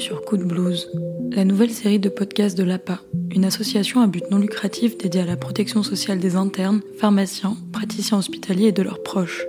sur 0.00 0.24
Coup 0.24 0.38
de 0.38 0.44
Blues, 0.44 0.90
la 1.30 1.44
nouvelle 1.44 1.70
série 1.70 1.98
de 1.98 2.08
podcasts 2.08 2.56
de 2.56 2.64
l'APA, 2.64 3.00
une 3.30 3.44
association 3.44 4.00
à 4.00 4.06
but 4.06 4.24
non 4.30 4.38
lucratif 4.38 4.96
dédiée 4.96 5.20
à 5.20 5.26
la 5.26 5.36
protection 5.36 5.82
sociale 5.82 6.18
des 6.18 6.36
internes, 6.36 6.80
pharmaciens, 6.98 7.54
praticiens 7.70 8.16
hospitaliers 8.16 8.68
et 8.68 8.72
de 8.72 8.82
leurs 8.82 9.02
proches. 9.02 9.44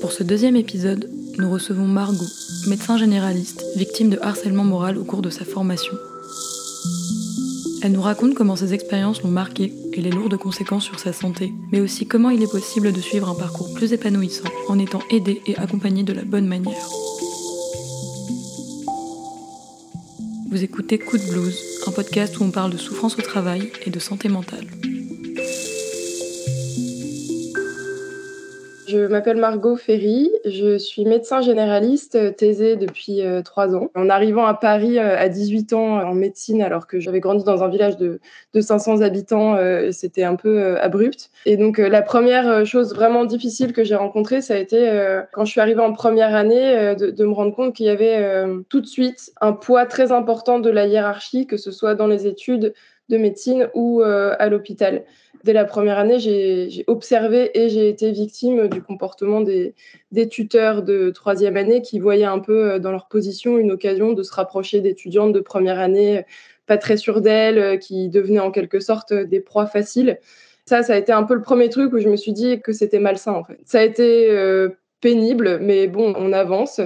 Pour 0.00 0.10
ce 0.10 0.24
deuxième 0.24 0.56
épisode, 0.56 1.08
nous 1.38 1.48
recevons 1.48 1.86
Margot, 1.86 2.26
médecin 2.66 2.98
généraliste, 2.98 3.64
victime 3.76 4.10
de 4.10 4.18
harcèlement 4.20 4.64
moral 4.64 4.98
au 4.98 5.04
cours 5.04 5.22
de 5.22 5.30
sa 5.30 5.44
formation. 5.44 5.94
Elle 7.86 7.92
nous 7.92 8.02
raconte 8.02 8.34
comment 8.34 8.56
ses 8.56 8.74
expériences 8.74 9.22
l'ont 9.22 9.30
marquée 9.30 9.72
et 9.92 10.00
les 10.00 10.10
lourdes 10.10 10.36
conséquences 10.36 10.82
sur 10.82 10.98
sa 10.98 11.12
santé, 11.12 11.52
mais 11.70 11.78
aussi 11.78 12.04
comment 12.04 12.30
il 12.30 12.42
est 12.42 12.50
possible 12.50 12.92
de 12.92 13.00
suivre 13.00 13.28
un 13.28 13.36
parcours 13.36 13.72
plus 13.74 13.92
épanouissant 13.92 14.48
en 14.66 14.76
étant 14.80 14.98
aidé 15.08 15.40
et 15.46 15.56
accompagné 15.56 16.02
de 16.02 16.12
la 16.12 16.24
bonne 16.24 16.48
manière. 16.48 16.88
Vous 20.50 20.64
écoutez 20.64 20.98
Coup 20.98 21.18
Blues, 21.30 21.62
un 21.86 21.92
podcast 21.92 22.40
où 22.40 22.42
on 22.42 22.50
parle 22.50 22.72
de 22.72 22.76
souffrance 22.76 23.16
au 23.20 23.22
travail 23.22 23.70
et 23.86 23.90
de 23.90 24.00
santé 24.00 24.28
mentale. 24.28 24.66
Je 28.86 28.98
m'appelle 29.06 29.38
Margot 29.38 29.74
Ferry, 29.74 30.30
je 30.44 30.78
suis 30.78 31.04
médecin 31.04 31.40
généraliste 31.40 32.14
euh, 32.14 32.30
thésée 32.30 32.76
depuis 32.76 33.20
euh, 33.20 33.42
trois 33.42 33.74
ans. 33.74 33.90
En 33.96 34.08
arrivant 34.08 34.46
à 34.46 34.54
Paris 34.54 34.98
euh, 34.98 35.18
à 35.18 35.28
18 35.28 35.72
ans 35.72 36.02
en 36.02 36.14
médecine, 36.14 36.62
alors 36.62 36.86
que 36.86 37.00
j'avais 37.00 37.18
grandi 37.18 37.42
dans 37.42 37.64
un 37.64 37.68
village 37.68 37.96
de, 37.96 38.20
500 38.58 39.00
habitants, 39.00 39.56
c'était 39.92 40.24
un 40.24 40.34
peu 40.34 40.78
abrupt. 40.80 41.30
Et 41.44 41.58
donc 41.58 41.76
la 41.76 42.00
première 42.00 42.64
chose 42.64 42.94
vraiment 42.94 43.26
difficile 43.26 43.74
que 43.74 43.84
j'ai 43.84 43.94
rencontrée, 43.94 44.40
ça 44.40 44.54
a 44.54 44.56
été 44.56 44.78
quand 45.32 45.44
je 45.44 45.50
suis 45.50 45.60
arrivée 45.60 45.80
en 45.80 45.92
première 45.92 46.34
année, 46.34 46.94
de, 46.96 47.10
de 47.10 47.24
me 47.26 47.32
rendre 47.32 47.54
compte 47.54 47.74
qu'il 47.74 47.84
y 47.84 47.90
avait 47.90 48.46
tout 48.70 48.80
de 48.80 48.86
suite 48.86 49.30
un 49.42 49.52
poids 49.52 49.84
très 49.84 50.10
important 50.10 50.58
de 50.58 50.70
la 50.70 50.86
hiérarchie, 50.86 51.46
que 51.46 51.58
ce 51.58 51.70
soit 51.70 51.94
dans 51.94 52.06
les 52.06 52.26
études 52.26 52.72
de 53.10 53.18
médecine 53.18 53.68
ou 53.74 54.00
à 54.02 54.48
l'hôpital 54.48 55.04
dès 55.44 55.52
la 55.52 55.64
première 55.64 55.98
année, 55.98 56.18
j'ai 56.18 56.84
observé 56.86 57.50
et 57.58 57.68
j'ai 57.68 57.88
été 57.88 58.10
victime 58.12 58.68
du 58.68 58.82
comportement 58.82 59.40
des, 59.40 59.74
tuteurs 60.28 60.82
de 60.82 61.10
troisième 61.10 61.56
année 61.56 61.82
qui 61.82 61.98
voyaient 61.98 62.24
un 62.24 62.38
peu 62.38 62.72
euh, 62.72 62.78
dans 62.78 62.90
leur 62.90 63.08
position 63.08 63.58
une 63.58 63.72
occasion 63.72 64.12
de 64.12 64.22
se 64.22 64.32
rapprocher 64.32 64.80
d'étudiantes 64.80 65.32
de 65.32 65.40
première 65.40 65.78
année 65.78 66.24
pas 66.66 66.78
très 66.78 66.96
sûres 66.96 67.20
d'elles, 67.20 67.58
euh, 67.58 67.76
qui 67.76 68.08
devenaient 68.08 68.40
en 68.40 68.50
quelque 68.50 68.80
sorte 68.80 69.12
des 69.12 69.40
proies 69.40 69.66
faciles. 69.66 70.18
Ça, 70.66 70.82
ça 70.82 70.94
a 70.94 70.96
été 70.96 71.12
un 71.12 71.22
peu 71.22 71.34
le 71.34 71.42
premier 71.42 71.68
truc 71.68 71.92
où 71.92 71.98
je 71.98 72.08
me 72.08 72.16
suis 72.16 72.32
dit 72.32 72.60
que 72.60 72.72
c'était 72.72 72.98
malsain. 72.98 73.42
Ça 73.64 73.78
a 73.78 73.82
été 73.82 74.30
euh, 74.30 74.70
pénible, 75.00 75.58
mais 75.60 75.86
bon, 75.86 76.12
on 76.16 76.32
avance. 76.32 76.80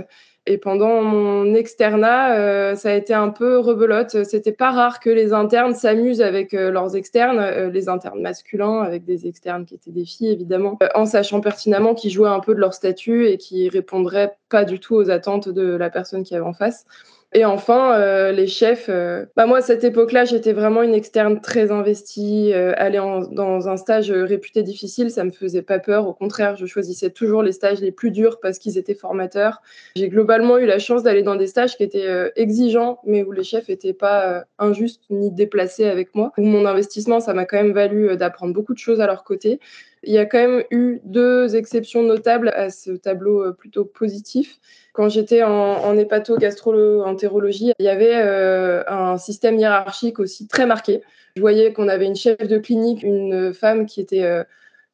Et 0.50 0.58
pendant 0.58 1.00
mon 1.00 1.54
externat, 1.54 2.34
euh, 2.34 2.74
ça 2.74 2.90
a 2.90 2.94
été 2.94 3.14
un 3.14 3.28
peu 3.28 3.60
rebelote. 3.60 4.24
C'était 4.24 4.50
pas 4.50 4.72
rare 4.72 4.98
que 4.98 5.08
les 5.08 5.32
internes 5.32 5.74
s'amusent 5.74 6.20
avec 6.20 6.54
euh, 6.54 6.72
leurs 6.72 6.96
externes, 6.96 7.38
euh, 7.38 7.70
les 7.70 7.88
internes 7.88 8.20
masculins, 8.20 8.80
avec 8.80 9.04
des 9.04 9.28
externes 9.28 9.64
qui 9.64 9.76
étaient 9.76 9.92
des 9.92 10.04
filles 10.04 10.32
évidemment, 10.32 10.76
en 10.96 11.06
sachant 11.06 11.40
pertinemment 11.40 11.94
qu'ils 11.94 12.10
jouaient 12.10 12.28
un 12.28 12.40
peu 12.40 12.52
de 12.56 12.58
leur 12.58 12.74
statut 12.74 13.28
et 13.28 13.38
qui 13.38 13.68
répondraient 13.68 14.32
pas 14.48 14.64
du 14.64 14.80
tout 14.80 14.96
aux 14.96 15.08
attentes 15.08 15.48
de 15.48 15.76
la 15.76 15.88
personne 15.88 16.24
qui 16.24 16.34
avait 16.34 16.44
en 16.44 16.52
face. 16.52 16.84
Et 17.32 17.44
enfin, 17.44 17.94
euh, 17.94 18.32
les 18.32 18.48
chefs. 18.48 18.86
Euh, 18.88 19.24
bah 19.36 19.46
moi, 19.46 19.58
à 19.58 19.60
cette 19.60 19.84
époque-là, 19.84 20.24
j'étais 20.24 20.52
vraiment 20.52 20.82
une 20.82 20.94
externe 20.94 21.40
très 21.40 21.70
investie. 21.70 22.52
Euh, 22.52 22.72
aller 22.76 22.98
dans 22.98 23.68
un 23.68 23.76
stage 23.76 24.10
réputé 24.10 24.64
difficile, 24.64 25.12
ça 25.12 25.22
me 25.22 25.30
faisait 25.30 25.62
pas 25.62 25.78
peur. 25.78 26.08
Au 26.08 26.12
contraire, 26.12 26.56
je 26.56 26.66
choisissais 26.66 27.10
toujours 27.10 27.44
les 27.44 27.52
stages 27.52 27.80
les 27.80 27.92
plus 27.92 28.10
durs 28.10 28.40
parce 28.40 28.58
qu'ils 28.58 28.78
étaient 28.78 28.94
formateurs. 28.94 29.62
J'ai 29.94 30.08
globalement 30.08 30.58
eu 30.58 30.66
la 30.66 30.80
chance 30.80 31.04
d'aller 31.04 31.22
dans 31.22 31.36
des 31.36 31.46
stages 31.46 31.76
qui 31.76 31.84
étaient 31.84 32.32
exigeants, 32.34 32.98
mais 33.04 33.22
où 33.22 33.30
les 33.30 33.44
chefs 33.44 33.68
n'étaient 33.68 33.92
pas 33.92 34.44
injustes 34.58 35.02
ni 35.10 35.30
déplacés 35.30 35.86
avec 35.86 36.16
moi. 36.16 36.32
Mon 36.36 36.66
investissement, 36.66 37.20
ça 37.20 37.32
m'a 37.32 37.44
quand 37.44 37.58
même 37.58 37.72
valu 37.72 38.16
d'apprendre 38.16 38.54
beaucoup 38.54 38.74
de 38.74 38.78
choses 38.78 39.00
à 39.00 39.06
leur 39.06 39.22
côté. 39.22 39.60
Il 40.02 40.12
y 40.12 40.18
a 40.18 40.26
quand 40.26 40.38
même 40.38 40.64
eu 40.70 41.00
deux 41.04 41.56
exceptions 41.56 42.02
notables 42.02 42.48
à 42.56 42.70
ce 42.70 42.92
tableau 42.92 43.52
plutôt 43.52 43.84
positif. 43.84 44.58
Quand 44.92 45.08
j'étais 45.08 45.42
en, 45.42 45.50
en 45.50 45.96
hépato-gastro-entérologie, 45.96 47.72
il 47.78 47.84
y 47.84 47.88
avait 47.88 48.16
euh, 48.16 48.82
un 48.88 49.18
système 49.18 49.58
hiérarchique 49.58 50.18
aussi 50.18 50.48
très 50.48 50.66
marqué. 50.66 51.02
Je 51.36 51.40
voyais 51.40 51.72
qu'on 51.72 51.88
avait 51.88 52.06
une 52.06 52.16
chef 52.16 52.38
de 52.38 52.58
clinique, 52.58 53.02
une 53.02 53.54
femme 53.54 53.86
qui 53.86 54.00
était 54.00 54.24
euh, 54.24 54.42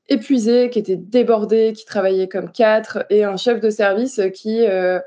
épuisée, 0.08 0.70
qui 0.70 0.78
était 0.78 0.96
débordée, 0.96 1.72
qui 1.72 1.84
travaillait 1.84 2.28
comme 2.28 2.52
quatre, 2.52 3.04
et 3.10 3.24
un 3.24 3.36
chef 3.36 3.60
de 3.60 3.70
service 3.70 4.20
qui 4.34 4.64
euh, 4.64 4.98
euh, 4.98 5.00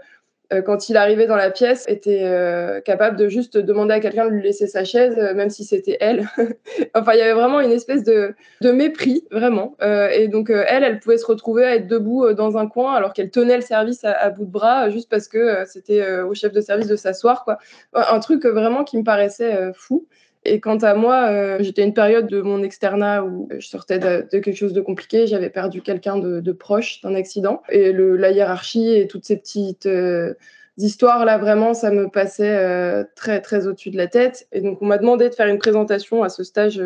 quand 0.66 0.90
il 0.90 0.98
arrivait 0.98 1.28
dans 1.28 1.36
la 1.36 1.52
pièce, 1.52 1.86
était 1.88 2.24
euh, 2.24 2.82
capable 2.82 3.18
de 3.18 3.30
juste 3.30 3.58
demander 3.58 3.94
à 3.94 4.00
quelqu'un 4.00 4.26
de 4.26 4.32
lui 4.32 4.42
laisser 4.42 4.66
sa 4.68 4.84
chaise, 4.84 5.16
euh, 5.18 5.34
même 5.36 5.50
si 5.50 5.64
c'était 5.64 5.98
elle. 6.00 6.28
enfin, 6.96 7.14
il 7.14 7.20
y 7.20 7.22
avait 7.22 7.34
vraiment 7.34 7.60
une 7.62 7.72
espèce 7.72 8.04
de, 8.04 8.34
de 8.62 8.72
mépris, 8.72 9.26
vraiment. 9.32 9.76
et 9.82 10.28
donc, 10.28 10.50
elle, 10.50 10.84
elle 10.84 11.00
pouvait 11.00 11.18
se 11.18 11.26
retrouver 11.26 11.66
à 11.66 11.76
être 11.76 11.88
debout 11.88 12.34
dans 12.34 12.58
un 12.58 12.68
coin 12.68 12.94
alors 12.94 13.14
qu'elle 13.14 13.30
tenait 13.30 13.56
le 13.56 13.62
service 13.62 14.04
à, 14.04 14.30
bout 14.30 14.46
de 14.46 14.52
bras, 14.52 14.90
juste 14.90 15.10
parce 15.10 15.28
que 15.28 15.64
c'était 15.66 16.22
au 16.22 16.34
chef 16.34 16.52
de 16.52 16.62
service 16.62 16.88
de 16.88 16.96
s'asseoir. 16.96 17.44
quoi. 17.44 17.58
Un 17.94 18.20
truc 18.20 18.46
vraiment 18.46 18.84
qui 18.84 18.98
me 18.98 19.04
paraissait 19.04 19.72
fou. 19.74 20.08
Et 20.46 20.62
quant 20.62 20.78
à 20.78 20.94
moi, 20.94 21.28
euh, 21.30 21.58
j'étais 21.60 21.84
une 21.84 21.94
période 21.94 22.28
de 22.28 22.42
mon 22.42 22.64
externat 22.64 23.24
où 23.24 23.50
je 23.58 23.68
sortais 23.68 24.00
de, 24.00 24.22
quelque 24.30 24.54
chose 24.54 24.74
de 24.74 24.82
compliqué. 24.82 25.28
J'avais 25.28 25.50
perdu 25.50 25.82
quelqu'un 25.82 26.18
de, 26.18 26.52
proche 26.54 27.02
d'un 27.02 27.14
accident. 27.14 27.62
Et 27.70 27.92
la 27.92 28.32
hiérarchie 28.32 28.96
et 28.96 29.08
toutes 29.08 29.26
ces 29.26 29.36
petites 29.36 29.86
euh, 29.86 30.34
histoires-là, 30.78 31.38
vraiment, 31.38 31.74
ça 31.74 31.92
me 31.92 32.10
passait 32.10 32.56
euh, 32.56 33.04
très, 33.16 33.42
très 33.42 33.68
au-dessus 33.68 33.90
de 33.90 33.98
la 33.98 34.08
tête. 34.08 34.48
Et 34.54 34.62
donc, 34.62 34.82
on 34.82 34.86
m'a 34.86 34.98
demandé 34.98 35.28
de 35.28 35.36
faire 35.36 35.48
une 35.48 35.58
présentation 35.58 36.24
à 36.24 36.30
ce 36.30 36.44
stage. 36.44 36.82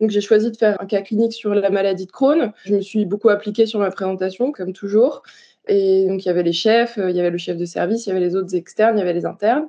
Donc, 0.00 0.10
j'ai 0.10 0.20
choisi 0.20 0.52
de 0.52 0.56
faire 0.56 0.80
un 0.80 0.86
cas 0.86 1.02
clinique 1.02 1.32
sur 1.32 1.54
la 1.54 1.70
maladie 1.70 2.06
de 2.06 2.12
Crohn. 2.12 2.52
Je 2.64 2.74
me 2.74 2.80
suis 2.80 3.04
beaucoup 3.04 3.30
appliquée 3.30 3.66
sur 3.66 3.80
ma 3.80 3.90
présentation, 3.90 4.52
comme 4.52 4.72
toujours. 4.72 5.24
Et 5.66 6.06
donc, 6.06 6.24
il 6.24 6.28
y 6.28 6.30
avait 6.30 6.44
les 6.44 6.52
chefs, 6.52 6.98
il 6.98 7.16
y 7.16 7.18
avait 7.18 7.30
le 7.30 7.38
chef 7.38 7.56
de 7.56 7.64
service, 7.64 8.06
il 8.06 8.10
y 8.10 8.12
avait 8.12 8.20
les 8.20 8.36
autres 8.36 8.54
externes, 8.54 8.96
il 8.96 9.00
y 9.00 9.02
avait 9.02 9.12
les 9.12 9.26
internes. 9.26 9.66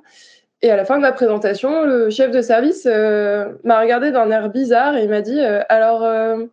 Et 0.60 0.70
à 0.70 0.76
la 0.76 0.84
fin 0.84 0.96
de 0.96 1.02
ma 1.02 1.12
présentation, 1.12 1.84
le 1.84 2.10
chef 2.10 2.32
de 2.32 2.42
service 2.42 2.84
euh, 2.86 3.52
m'a 3.62 3.80
regardé 3.80 4.10
d'un 4.10 4.30
air 4.30 4.50
bizarre 4.50 4.96
et 4.96 5.04
il 5.04 5.08
m'a 5.08 5.20
dit 5.20 5.38
euh, 5.40 5.62
Alors, 5.68 6.02
euh, 6.04 6.46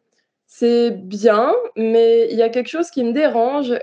c'est 0.46 0.92
bien, 0.92 1.54
mais 1.76 2.28
il 2.30 2.38
y 2.38 2.44
a 2.44 2.50
quelque 2.50 2.68
chose 2.68 2.92
qui 2.92 3.04
me 3.04 3.14
dérange. 3.14 3.74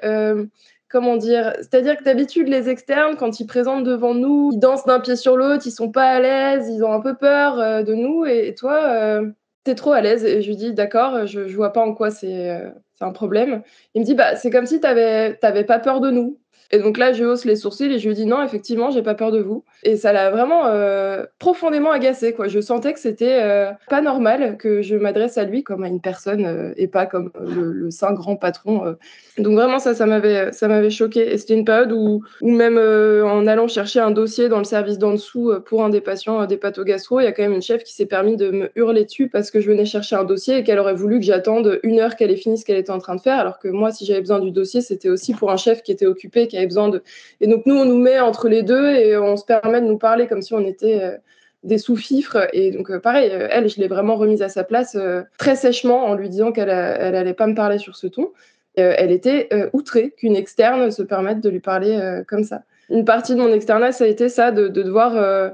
comment 0.89 1.17
dire 1.17 1.55
C'est-à-dire 1.57 1.97
que 1.97 2.05
d'habitude, 2.05 2.49
les 2.49 2.69
externes, 2.69 3.17
quand 3.17 3.41
ils 3.41 3.47
présentent 3.47 3.85
devant 3.85 4.15
nous, 4.15 4.51
ils 4.53 4.59
dansent 4.61 4.85
d'un 4.85 5.01
pied 5.01 5.17
sur 5.17 5.37
l'autre, 5.37 5.67
ils 5.67 5.73
sont 5.73 5.91
pas 5.91 6.11
à 6.11 6.21
l'aise, 6.21 6.69
ils 6.69 6.85
ont 6.85 6.93
un 6.93 7.01
peu 7.01 7.15
peur 7.17 7.85
de 7.85 7.95
nous. 7.95 8.25
Et, 8.25 8.55
toi, 8.55 9.21
t'es 9.65 9.75
trop 9.75 9.93
à 9.93 10.01
l'aise. 10.01 10.25
Et 10.25 10.41
je 10.43 10.49
lui 10.49 10.57
dis 10.57 10.73
D'accord, 10.73 11.27
je, 11.27 11.49
je 11.49 11.57
vois 11.57 11.73
pas 11.73 11.83
en 11.83 11.95
quoi 11.95 12.11
c'est 12.11 12.63
un 13.01 13.13
problème. 13.13 13.63
Il 13.95 14.03
me 14.03 14.07
dit 14.07 14.15
bah, 14.15 14.37
C'est 14.37 14.51
comme 14.51 14.67
si 14.67 14.81
t'avais 14.81 15.37
pas 15.41 15.79
peur 15.81 16.01
de 16.01 16.11
nous. 16.11 16.39
Et 16.75 16.79
donc 16.79 16.97
là, 16.97 17.13
je 17.13 17.23
hausse 17.23 17.45
les 17.45 17.57
sourcils 17.57 17.93
et 17.93 17.99
je 17.99 18.09
lui 18.09 18.15
dis 18.15 18.25
non, 18.25 18.43
effectivement, 18.43 18.91
j'ai 18.91 19.03
pas 19.03 19.15
peur 19.15 19.31
de 19.31 19.41
vous. 19.41 19.63
Et 19.83 19.97
ça 19.97 20.15
l'a 20.15 20.31
vraiment 20.31 20.67
euh, 20.67 21.27
profondément 21.39 21.91
agacé. 21.91 22.35
Je 22.47 22.61
sentais 22.61 22.95
que 22.95 22.99
c'était 22.99 23.43
euh, 23.43 23.71
pas 23.91 24.01
normal 24.01 24.57
que 24.57 24.81
je 24.81 24.97
m'adresse 24.97 25.37
à 25.37 25.45
lui 25.45 25.63
comme 25.65 25.85
à 25.85 25.89
une 25.89 26.01
personne 26.01 26.47
euh, 26.47 26.73
et 26.79 26.87
pas 26.87 27.05
comme 27.05 27.31
le, 27.39 27.91
saint 27.91 28.15
grand 28.15 28.37
patron. 28.37 28.97
Donc 29.37 29.55
vraiment, 29.55 29.79
ça, 29.79 29.95
ça 29.95 30.07
m'avait, 30.07 30.51
ça 30.53 30.89
choqué. 30.89 31.35
Et 31.35 31.37
c'était 31.37 31.55
une 31.55 31.67
période 31.67 31.93
où, 31.93 32.23
même 32.41 32.79
en 32.79 33.47
allant 33.47 33.69
chercher 33.69 34.01
un 34.01 34.11
dossier 34.11 34.49
dans 34.49 34.59
le 34.59 34.65
service 34.65 34.97
d'en 34.97 35.13
dessous 35.13 35.53
pour 35.67 35.85
un 35.85 35.91
des 35.91 36.01
patients 36.01 36.47
des 36.47 36.59
gastro, 36.87 37.21
il 37.21 37.25
y 37.25 37.27
a 37.27 37.33
quand 37.33 37.43
même 37.43 37.53
une 37.53 37.63
chef 37.63 37.85
qui 37.85 37.93
s'est 37.93 38.07
permis 38.07 38.37
de 38.37 38.51
me 38.51 38.71
hurler 38.77 39.05
dessus 39.05 39.29
parce 39.29 39.51
que 39.51 39.61
je 39.61 39.69
venais 39.69 39.85
chercher 39.85 40.17
un 40.17 40.25
dossier 40.25 40.59
et 40.59 40.65
qu'elle 40.65 40.79
aurait 40.79 40.95
voulu 40.95 41.19
que 41.19 41.27
j'attende 41.27 41.81
une 41.83 42.01
heure 42.01 42.17
qu'elle 42.17 42.31
ait 42.31 42.37
fini 42.37 42.57
ce 42.57 42.65
qu'elle 42.65 42.79
était 42.79 42.91
en 42.91 42.99
train 42.99 43.17
de 43.17 43.21
faire. 43.21 43.39
Alors 43.39 43.59
que 43.59 43.69
moi, 43.69 43.93
si 43.93 44.07
j'avais 44.07 44.21
besoin 44.21 44.41
du 44.41 44.53
dossier, 44.53 44.81
c'était 44.81 45.11
aussi 45.11 45.35
pour 45.35 45.51
un 45.51 45.59
chef 45.59 45.83
qui 45.83 45.93
était 45.93 46.07
occupé, 46.07 46.49
qui 46.49 46.62
besoin 46.67 46.89
de. 46.89 47.03
Et 47.41 47.47
donc, 47.47 47.67
nous, 47.67 47.77
on 47.77 47.85
nous 47.85 47.99
met 47.99 48.21
entre 48.21 48.49
les 48.49 48.63
deux 48.63 48.91
et 48.91 49.17
on 49.17 49.37
se 49.37 49.45
permet 49.45 49.81
de 49.81 49.87
nous 49.87 49.99
parler 49.99 50.27
comme 50.27 50.43
si 50.43 50.55
on 50.55 50.61
était 50.61 51.03
euh, 51.03 51.17
des 51.63 51.79
sous-fifres. 51.79 52.49
Et 52.53 52.71
donc, 52.71 52.91
euh, 52.91 52.99
pareil, 52.99 53.31
euh, 53.33 53.49
elle, 53.51 53.69
je 53.69 53.81
l'ai 53.81 53.89
vraiment 53.89 54.17
remise 54.17 54.43
à 54.43 54.49
sa 54.49 54.65
place 54.65 54.97
très 55.39 55.57
sèchement 55.57 56.05
en 56.05 56.15
lui 56.15 56.29
disant 56.29 56.53
qu'elle 56.53 56.71
elle 56.71 57.15
allait 57.15 57.35
pas 57.35 57.47
me 57.47 57.55
parler 57.55 57.79
sur 57.79 57.97
ce 57.97 58.07
ton. 58.07 58.33
elle 58.77 59.13
était 59.13 59.49
outrée 59.73 60.13
qu'une 60.17 60.37
externe 60.37 60.91
se 60.91 61.03
permette 61.03 61.41
de 61.41 61.51
lui 61.51 61.61
parler 61.61 62.23
comme 62.27 62.45
ça. 62.45 62.63
Une 62.91 63.05
partie 63.05 63.35
de 63.35 63.41
mon 63.41 63.53
externat, 63.53 63.93
ça 63.93 64.05
a 64.05 64.07
été 64.07 64.29
ça, 64.29 64.51
de, 64.51 64.69
de 64.69 64.83
devoir 64.83 65.53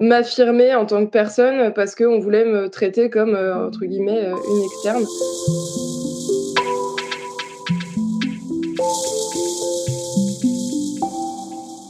m'affirmer 0.00 0.74
en 0.74 0.84
tant 0.84 1.06
que 1.06 1.10
personne 1.10 1.72
parce 1.74 1.94
qu'on 1.94 2.18
voulait 2.18 2.44
me 2.44 2.68
traiter 2.68 3.08
comme, 3.08 3.36
entre 3.36 3.84
guillemets, 3.84 4.26
une 4.26 4.64
externe. 4.64 5.04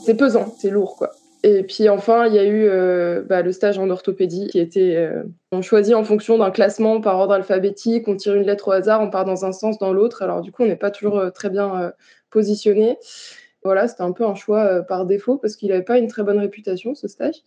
C'est 0.06 0.16
pesant, 0.16 0.54
c'est 0.56 0.70
lourd, 0.70 0.96
quoi. 0.96 1.10
Et 1.42 1.62
puis 1.64 1.88
enfin, 1.88 2.26
il 2.26 2.34
y 2.34 2.38
a 2.38 2.44
eu 2.44 2.66
euh, 2.68 3.22
bah, 3.22 3.42
le 3.42 3.52
stage 3.52 3.78
en 3.78 3.90
orthopédie 3.90 4.46
qui 4.48 4.58
était. 4.58 4.96
Euh, 4.96 5.22
on 5.52 5.62
choisit 5.62 5.94
en 5.94 6.04
fonction 6.04 6.38
d'un 6.38 6.50
classement 6.50 7.00
par 7.00 7.18
ordre 7.18 7.34
alphabétique, 7.34 8.08
on 8.08 8.16
tire 8.16 8.34
une 8.34 8.44
lettre 8.44 8.68
au 8.68 8.70
hasard, 8.72 9.00
on 9.00 9.10
part 9.10 9.24
dans 9.24 9.44
un 9.44 9.52
sens, 9.52 9.78
dans 9.78 9.92
l'autre. 9.92 10.22
Alors 10.22 10.40
du 10.40 10.52
coup, 10.52 10.62
on 10.62 10.66
n'est 10.66 10.76
pas 10.76 10.90
toujours 10.90 11.18
euh, 11.18 11.30
très 11.30 11.50
bien 11.50 11.92
positionné. 12.30 12.98
Voilà, 13.64 13.88
c'était 13.88 14.02
un 14.02 14.12
peu 14.12 14.24
un 14.24 14.36
choix 14.36 14.82
par 14.82 15.06
défaut 15.06 15.38
parce 15.38 15.56
qu'il 15.56 15.70
n'avait 15.70 15.82
pas 15.82 15.98
une 15.98 16.06
très 16.06 16.22
bonne 16.22 16.38
réputation, 16.38 16.94
ce 16.94 17.08
stage. 17.08 17.42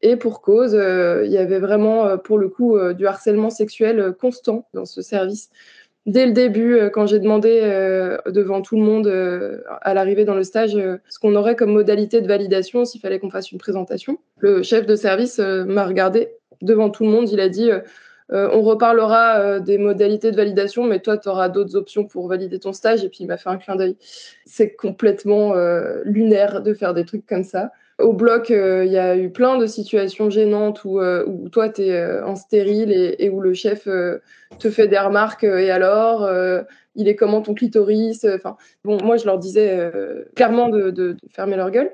Et 0.00 0.16
pour 0.16 0.40
cause, 0.40 0.72
il 0.72 1.30
y 1.30 1.36
avait 1.38 1.58
vraiment, 1.58 2.16
pour 2.16 2.38
le 2.38 2.48
coup, 2.48 2.78
du 2.94 3.06
harcèlement 3.06 3.50
sexuel 3.50 4.14
constant 4.18 4.66
dans 4.72 4.86
ce 4.86 5.02
service. 5.02 5.50
Dès 6.08 6.24
le 6.24 6.32
début, 6.32 6.80
quand 6.94 7.06
j'ai 7.06 7.18
demandé 7.18 7.60
devant 8.24 8.62
tout 8.62 8.76
le 8.76 8.82
monde 8.82 9.06
à 9.82 9.92
l'arrivée 9.92 10.24
dans 10.24 10.34
le 10.34 10.42
stage 10.42 10.72
ce 10.72 11.18
qu'on 11.18 11.34
aurait 11.34 11.54
comme 11.54 11.70
modalité 11.70 12.22
de 12.22 12.26
validation 12.26 12.86
s'il 12.86 13.02
fallait 13.02 13.18
qu'on 13.18 13.28
fasse 13.28 13.52
une 13.52 13.58
présentation, 13.58 14.18
le 14.38 14.62
chef 14.62 14.86
de 14.86 14.96
service 14.96 15.38
m'a 15.38 15.84
regardé 15.84 16.30
devant 16.62 16.88
tout 16.88 17.04
le 17.04 17.10
monde. 17.10 17.30
Il 17.30 17.40
a 17.40 17.50
dit 17.50 17.68
On 18.30 18.62
reparlera 18.62 19.60
des 19.60 19.76
modalités 19.76 20.30
de 20.30 20.36
validation, 20.36 20.84
mais 20.84 21.00
toi, 21.00 21.18
tu 21.18 21.28
auras 21.28 21.50
d'autres 21.50 21.76
options 21.76 22.06
pour 22.06 22.26
valider 22.26 22.58
ton 22.58 22.72
stage. 22.72 23.04
Et 23.04 23.10
puis, 23.10 23.24
il 23.24 23.26
m'a 23.26 23.36
fait 23.36 23.50
un 23.50 23.58
clin 23.58 23.76
d'œil. 23.76 23.98
C'est 24.46 24.74
complètement 24.76 25.52
lunaire 26.04 26.62
de 26.62 26.72
faire 26.72 26.94
des 26.94 27.04
trucs 27.04 27.26
comme 27.26 27.44
ça. 27.44 27.70
Au 27.98 28.12
bloc, 28.12 28.52
euh, 28.52 28.84
il 28.84 28.92
y 28.92 28.96
a 28.96 29.16
eu 29.16 29.30
plein 29.30 29.58
de 29.58 29.66
situations 29.66 30.30
gênantes 30.30 30.84
où, 30.84 31.00
euh, 31.00 31.26
toi, 31.50 31.68
tu 31.68 31.82
es 31.82 31.90
euh, 31.90 32.24
en 32.24 32.36
stérile 32.36 32.92
et, 32.92 33.28
où 33.28 33.40
le 33.40 33.54
chef 33.54 33.88
te 34.60 34.70
fait 34.70 34.86
des 34.86 34.98
remarques. 34.98 35.42
et 35.42 35.70
alors, 35.70 36.28
il 36.94 37.08
est 37.08 37.16
comment 37.16 37.42
ton 37.42 37.54
clitoris 37.54 38.24
Enfin, 38.24 38.56
bon, 38.84 38.98
moi, 39.02 39.16
je 39.16 39.26
leur 39.26 39.38
disais 39.38 39.90
clairement 40.36 40.68
de, 40.68 41.16
fermer 41.30 41.56
leur 41.56 41.70
gueule. 41.70 41.90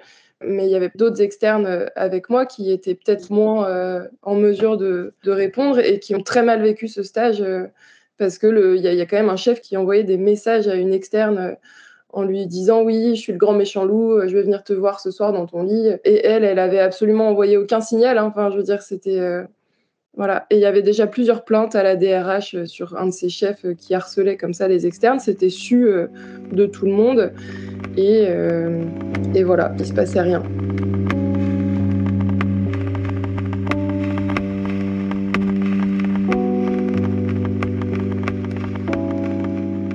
Mais 0.46 0.66
il 0.66 0.70
y 0.70 0.74
avait 0.74 0.90
d'autres 0.94 1.22
externes 1.22 1.88
avec 1.96 2.28
moi 2.28 2.44
qui 2.44 2.70
étaient 2.70 2.94
peut-être 2.94 3.30
moins 3.30 4.06
en 4.22 4.34
mesure 4.34 4.76
de, 4.76 5.14
répondre 5.24 5.78
et 5.78 6.00
qui 6.00 6.14
ont 6.14 6.22
très 6.22 6.42
mal 6.42 6.60
vécu 6.60 6.86
ce 6.86 7.02
stage 7.02 7.42
parce 8.18 8.38
qu'il 8.38 8.76
y, 8.76 8.80
y, 8.80 9.00
a 9.00 9.06
quand 9.06 9.16
même 9.16 9.30
un 9.30 9.36
chef 9.36 9.60
qui 9.62 9.76
envoyait 9.76 10.04
des 10.04 10.18
messages 10.18 10.68
à 10.68 10.74
une 10.74 10.92
externe 10.92 11.56
en 12.14 12.22
lui 12.22 12.46
disant 12.46 12.82
oui, 12.82 13.14
je 13.16 13.20
suis 13.20 13.32
le 13.32 13.38
grand 13.38 13.52
méchant 13.52 13.84
loup, 13.84 14.12
euh, 14.12 14.28
je 14.28 14.37
vais 14.37 14.43
venir 14.43 14.62
te 14.62 14.72
voir 14.72 15.00
ce 15.00 15.11
soir 15.11 15.32
dans 15.32 15.46
ton 15.46 15.62
lit. 15.62 15.88
Et 16.05 16.25
elle, 16.25 16.44
elle 16.44 16.58
avait 16.58 16.78
absolument 16.78 17.28
envoyé 17.28 17.56
aucun 17.56 17.81
signal. 17.81 18.19
Hein. 18.19 18.25
Enfin, 18.25 18.50
je 18.50 18.56
veux 18.56 18.62
dire, 18.62 18.82
c'était 18.82 19.19
euh, 19.19 19.43
voilà. 20.16 20.46
Et 20.50 20.56
il 20.56 20.61
y 20.61 20.66
avait 20.66 20.82
déjà 20.82 21.06
plusieurs 21.06 21.44
plaintes 21.44 21.75
à 21.75 21.82
la 21.82 21.96
DRH 21.96 22.55
euh, 22.55 22.66
sur 22.66 22.96
un 22.96 23.06
de 23.06 23.12
ses 23.12 23.28
chefs 23.28 23.66
qui 23.76 23.94
harcelait 23.94 24.37
comme 24.37 24.55
ça 24.55 24.69
les 24.69 24.87
externes. 24.87 25.19
C'était 25.19 25.50
su 25.50 25.88
de 26.52 26.66
tout 26.66 26.87
le 26.87 26.93
monde. 26.93 27.32
Et, 27.96 28.26
et 29.34 29.44
voilà, 29.44 29.72
il 29.78 29.87
se 29.87 29.93
passait 29.93 30.20
rien. 30.20 30.43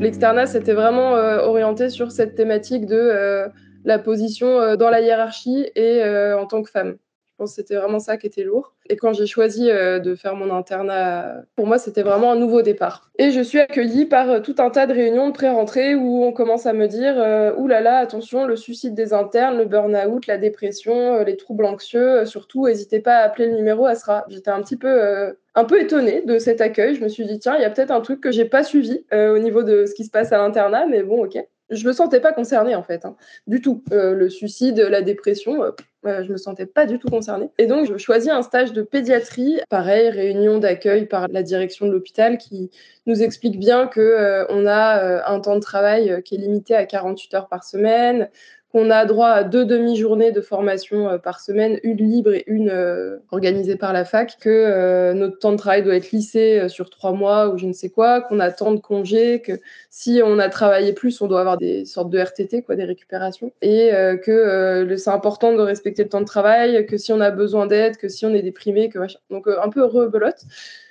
L'externat, 0.09 0.47
c'était 0.47 0.73
vraiment 0.73 1.15
euh, 1.17 1.37
orienté 1.41 1.91
sur 1.91 2.11
cette 2.11 2.33
thématique 2.33 2.87
de 2.87 2.95
euh, 2.95 3.47
la 3.85 3.99
position 3.99 4.59
euh, 4.59 4.75
dans 4.75 4.89
la 4.89 5.01
hiérarchie 5.01 5.69
et 5.75 6.03
en 6.33 6.47
tant 6.47 6.63
que 6.63 6.71
femme. 6.71 6.97
C'était 7.45 7.75
vraiment 7.75 7.99
ça 7.99 8.17
qui 8.17 8.27
était 8.27 8.43
lourd. 8.43 8.73
Et 8.89 8.95
quand 8.95 9.13
j'ai 9.13 9.25
choisi 9.25 9.67
de 9.67 10.15
faire 10.15 10.35
mon 10.35 10.53
internat, 10.53 11.43
pour 11.55 11.67
moi, 11.67 11.77
c'était 11.77 12.01
vraiment 12.01 12.31
un 12.31 12.35
nouveau 12.35 12.61
départ. 12.61 13.11
Et 13.17 13.31
je 13.31 13.41
suis 13.41 13.59
accueillie 13.59 14.05
par 14.05 14.41
tout 14.41 14.55
un 14.59 14.69
tas 14.69 14.87
de 14.87 14.93
réunions 14.93 15.27
de 15.27 15.33
pré-rentrée 15.33 15.95
où 15.95 16.23
on 16.23 16.31
commence 16.31 16.65
à 16.65 16.73
me 16.73 16.87
dire 16.87 17.15
Ouh 17.57 17.67
là 17.67 17.81
là, 17.81 17.97
attention, 17.97 18.45
le 18.45 18.55
suicide 18.55 18.95
des 18.95 19.13
internes, 19.13 19.57
le 19.57 19.65
burn-out, 19.65 20.25
la 20.27 20.37
dépression, 20.37 21.23
les 21.23 21.37
troubles 21.37 21.65
anxieux, 21.65 22.25
surtout, 22.25 22.67
n'hésitez 22.67 22.99
pas 22.99 23.17
à 23.17 23.23
appeler 23.25 23.47
le 23.47 23.55
numéro 23.55 23.85
Asra. 23.85 24.25
J'étais 24.29 24.51
un 24.51 24.61
petit 24.61 24.77
peu 24.77 25.35
un 25.59 25.65
peu 25.65 25.81
étonnée 25.81 26.21
de 26.21 26.39
cet 26.39 26.61
accueil. 26.61 26.95
Je 26.95 27.03
me 27.03 27.09
suis 27.09 27.25
dit, 27.25 27.39
tiens, 27.39 27.55
il 27.57 27.61
y 27.61 27.65
a 27.65 27.69
peut-être 27.69 27.91
un 27.91 28.01
truc 28.01 28.21
que 28.21 28.31
j'ai 28.31 28.45
pas 28.45 28.63
suivi 28.63 29.05
euh, 29.13 29.35
au 29.35 29.39
niveau 29.39 29.63
de 29.63 29.85
ce 29.85 29.93
qui 29.93 30.05
se 30.05 30.09
passe 30.11 30.31
à 30.31 30.37
l'internat, 30.37 30.85
mais 30.87 31.03
bon, 31.03 31.25
ok. 31.25 31.37
Je 31.69 31.87
me 31.87 31.93
sentais 31.93 32.19
pas 32.19 32.33
concernée 32.33 32.73
en 32.73 32.81
fait, 32.81 33.05
hein, 33.05 33.15
du 33.45 33.61
tout. 33.61 33.83
Euh, 33.91 34.15
le 34.15 34.29
suicide, 34.29 34.79
la 34.79 35.03
dépression, 35.03 35.63
euh, 35.63 35.71
je 36.03 36.31
me 36.31 36.37
sentais 36.37 36.65
pas 36.65 36.85
du 36.85 36.99
tout 36.99 37.09
concernée. 37.09 37.49
Et 37.57 37.67
donc, 37.67 37.87
je 37.87 37.97
choisis 37.97 38.29
un 38.29 38.41
stage 38.41 38.73
de 38.73 38.81
pédiatrie. 38.81 39.59
Pareil, 39.69 40.09
réunion 40.09 40.57
d'accueil 40.57 41.05
par 41.05 41.27
la 41.27 41.43
direction 41.43 41.87
de 41.87 41.91
l'hôpital 41.91 42.37
qui 42.37 42.71
nous 43.05 43.21
explique 43.21 43.59
bien 43.59 43.87
que 43.87 44.45
on 44.49 44.65
a 44.65 45.29
un 45.29 45.39
temps 45.39 45.55
de 45.55 45.61
travail 45.61 46.21
qui 46.23 46.35
est 46.35 46.39
limité 46.39 46.75
à 46.75 46.85
48 46.85 47.33
heures 47.33 47.47
par 47.47 47.63
semaine, 47.63 48.29
qu'on 48.71 48.91
a 48.91 49.05
droit 49.05 49.29
à 49.29 49.43
deux 49.43 49.65
demi-journées 49.65 50.31
de 50.31 50.41
formation 50.41 51.09
euh, 51.09 51.17
par 51.17 51.39
semaine, 51.39 51.79
une 51.83 51.97
libre 51.97 52.33
et 52.33 52.43
une 52.45 52.69
euh, 52.69 53.17
organisée 53.31 53.75
par 53.75 53.93
la 53.93 54.05
fac, 54.05 54.37
que 54.39 54.49
euh, 54.49 55.13
notre 55.13 55.39
temps 55.39 55.51
de 55.51 55.57
travail 55.57 55.81
doit 55.81 55.95
être 55.95 56.11
lissé 56.11 56.69
sur 56.69 56.91
trois 56.91 57.11
mois 57.11 57.49
ou 57.49 57.57
je 57.57 57.65
ne 57.65 57.73
sais 57.73 57.89
quoi, 57.89 58.21
qu'on 58.21 58.39
a 58.39 58.51
tant 58.51 58.71
de 58.71 58.79
congés, 58.79 59.41
que 59.41 59.53
si 59.89 60.21
on 60.23 60.37
a 60.37 60.49
travaillé 60.49 60.93
plus, 60.93 61.19
on 61.21 61.27
doit 61.27 61.39
avoir 61.39 61.57
des 61.57 61.85
sortes 61.85 62.11
de 62.11 62.19
RTT, 62.19 62.61
quoi, 62.61 62.75
des 62.75 62.83
récupérations, 62.83 63.51
et 63.61 63.91
que 64.23 64.95
c'est 64.97 65.09
important 65.09 65.53
de 65.53 65.61
respecter 65.61 66.03
le 66.03 66.09
temps 66.09 66.21
de 66.21 66.25
travail, 66.25 66.85
que 66.85 66.97
si 66.97 67.11
on 67.11 67.21
a 67.21 67.31
besoin 67.31 67.65
d'aide, 67.65 67.97
que 67.97 68.07
si 68.07 68.25
on 68.25 68.33
est 68.33 68.41
déprimé, 68.41 68.89
que 68.89 68.99
machin. 68.99 69.19
Donc 69.29 69.47
un 69.47 69.69
peu 69.69 69.83
rebelote. 69.83 70.41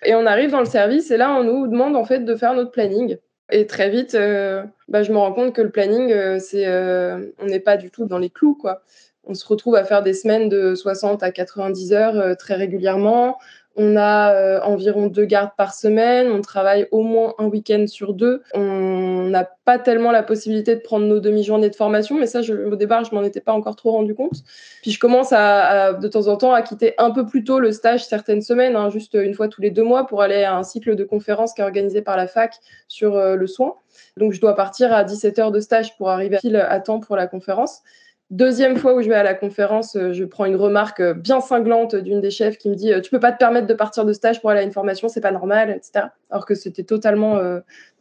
Et 0.04 0.14
on 0.14 0.26
arrive 0.26 0.50
dans 0.50 0.60
le 0.60 0.66
service 0.66 1.10
et 1.10 1.16
là, 1.16 1.34
on 1.38 1.44
nous 1.44 1.66
demande 1.66 1.96
en 1.96 2.04
fait 2.04 2.20
de 2.20 2.34
faire 2.34 2.54
notre 2.54 2.70
planning. 2.70 3.18
Et 3.50 3.66
très 3.66 3.88
vite, 3.88 4.14
euh, 4.14 4.62
bah, 4.88 5.02
je 5.02 5.10
me 5.12 5.16
rends 5.18 5.32
compte 5.32 5.54
que 5.54 5.62
le 5.62 5.70
planning, 5.70 6.12
euh, 6.12 6.38
c'est, 6.38 6.66
euh, 6.66 7.32
on 7.38 7.46
n'est 7.46 7.60
pas 7.60 7.76
du 7.78 7.90
tout 7.90 8.04
dans 8.04 8.18
les 8.18 8.28
clous, 8.30 8.54
quoi. 8.54 8.82
On 9.24 9.34
se 9.34 9.46
retrouve 9.46 9.74
à 9.76 9.84
faire 9.84 10.02
des 10.02 10.14
semaines 10.14 10.48
de 10.48 10.74
60 10.74 11.22
à 11.22 11.30
90 11.30 11.92
heures 11.92 12.36
très 12.38 12.54
régulièrement. 12.54 13.38
On 13.76 13.96
a 13.96 14.34
euh, 14.34 14.60
environ 14.62 15.06
deux 15.06 15.24
gardes 15.24 15.52
par 15.56 15.72
semaine. 15.72 16.32
On 16.32 16.40
travaille 16.40 16.88
au 16.90 17.02
moins 17.02 17.34
un 17.38 17.46
week-end 17.46 17.84
sur 17.86 18.12
deux. 18.12 18.42
On 18.54 19.28
n'a 19.28 19.48
pas 19.64 19.78
tellement 19.78 20.10
la 20.10 20.22
possibilité 20.22 20.74
de 20.74 20.80
prendre 20.80 21.06
nos 21.06 21.20
demi-journées 21.20 21.70
de 21.70 21.76
formation, 21.76 22.16
mais 22.16 22.26
ça, 22.26 22.40
au 22.40 22.74
départ, 22.74 23.04
je 23.04 23.14
m'en 23.14 23.22
étais 23.22 23.40
pas 23.40 23.52
encore 23.52 23.76
trop 23.76 23.92
rendu 23.92 24.14
compte. 24.14 24.42
Puis 24.82 24.90
je 24.90 24.98
commence 24.98 25.32
à, 25.32 25.92
de 25.92 26.08
temps 26.08 26.26
en 26.26 26.36
temps 26.36 26.52
à 26.52 26.62
quitter 26.62 26.94
un 26.98 27.12
peu 27.12 27.24
plus 27.24 27.44
tôt 27.44 27.60
le 27.60 27.70
stage 27.70 28.04
certaines 28.04 28.42
semaines, 28.42 28.74
hein, 28.74 28.90
juste 28.90 29.14
une 29.14 29.34
fois 29.34 29.48
tous 29.48 29.60
les 29.60 29.70
deux 29.70 29.84
mois, 29.84 30.06
pour 30.06 30.22
aller 30.22 30.42
à 30.42 30.56
un 30.56 30.64
cycle 30.64 30.96
de 30.96 31.04
conférences 31.04 31.52
qui 31.54 31.60
est 31.60 31.64
organisé 31.64 32.02
par 32.02 32.16
la 32.16 32.26
fac 32.26 32.54
sur 32.88 33.16
euh, 33.16 33.36
le 33.36 33.46
soin. 33.46 33.74
Donc 34.16 34.32
je 34.32 34.40
dois 34.40 34.56
partir 34.56 34.92
à 34.92 35.04
17 35.04 35.38
heures 35.38 35.52
de 35.52 35.60
stage 35.60 35.96
pour 35.96 36.10
arriver 36.10 36.38
à 36.56 36.80
temps 36.80 37.00
pour 37.00 37.16
la 37.16 37.26
conférence. 37.26 37.82
Deuxième 38.30 38.76
fois 38.76 38.92
où 38.92 39.00
je 39.00 39.08
vais 39.08 39.14
à 39.14 39.22
la 39.22 39.32
conférence, 39.32 39.96
euh, 39.96 40.12
je 40.12 40.22
prends 40.22 40.44
une 40.44 40.56
remarque 40.56 41.00
euh, 41.00 41.14
bien 41.14 41.40
cinglante 41.40 41.96
d'une 41.96 42.20
des 42.20 42.30
chefs 42.30 42.58
qui 42.58 42.68
me 42.68 42.74
dit 42.74 42.92
euh, 42.92 43.00
Tu 43.00 43.10
peux 43.10 43.20
pas 43.20 43.32
te 43.32 43.38
permettre 43.38 43.66
de 43.66 43.72
partir 43.72 44.04
de 44.04 44.12
stage 44.12 44.42
pour 44.42 44.50
aller 44.50 44.60
à 44.60 44.64
une 44.64 44.72
formation, 44.72 45.08
c'est 45.08 45.22
pas 45.22 45.30
normal, 45.30 45.70
etc. 45.70 46.08
Alors 46.28 46.44
que 46.44 46.54
c'était 46.54 46.82
totalement 46.82 47.40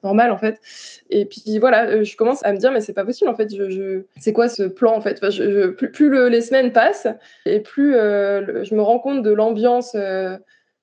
normal 0.03 0.31
en 0.31 0.37
fait. 0.37 0.59
Et 1.09 1.25
puis 1.25 1.59
voilà, 1.59 2.03
je 2.03 2.17
commence 2.17 2.43
à 2.43 2.51
me 2.51 2.57
dire 2.57 2.73
Mais 2.73 2.81
c'est 2.81 2.91
pas 2.93 3.05
possible 3.05 3.29
en 3.29 3.35
fait, 3.35 3.55
je, 3.55 4.01
c'est 4.19 4.33
quoi 4.33 4.49
ce 4.49 4.63
plan 4.63 4.97
en 4.97 4.99
fait? 4.99 5.17
Je, 5.31 5.67
Plus, 5.67 6.29
les 6.29 6.41
semaines 6.41 6.73
passent 6.73 7.07
et 7.45 7.61
plus 7.61 7.93
je 7.93 8.75
me 8.75 8.81
rends 8.81 8.99
compte 8.99 9.23
de 9.23 9.31
l'ambiance 9.31 9.95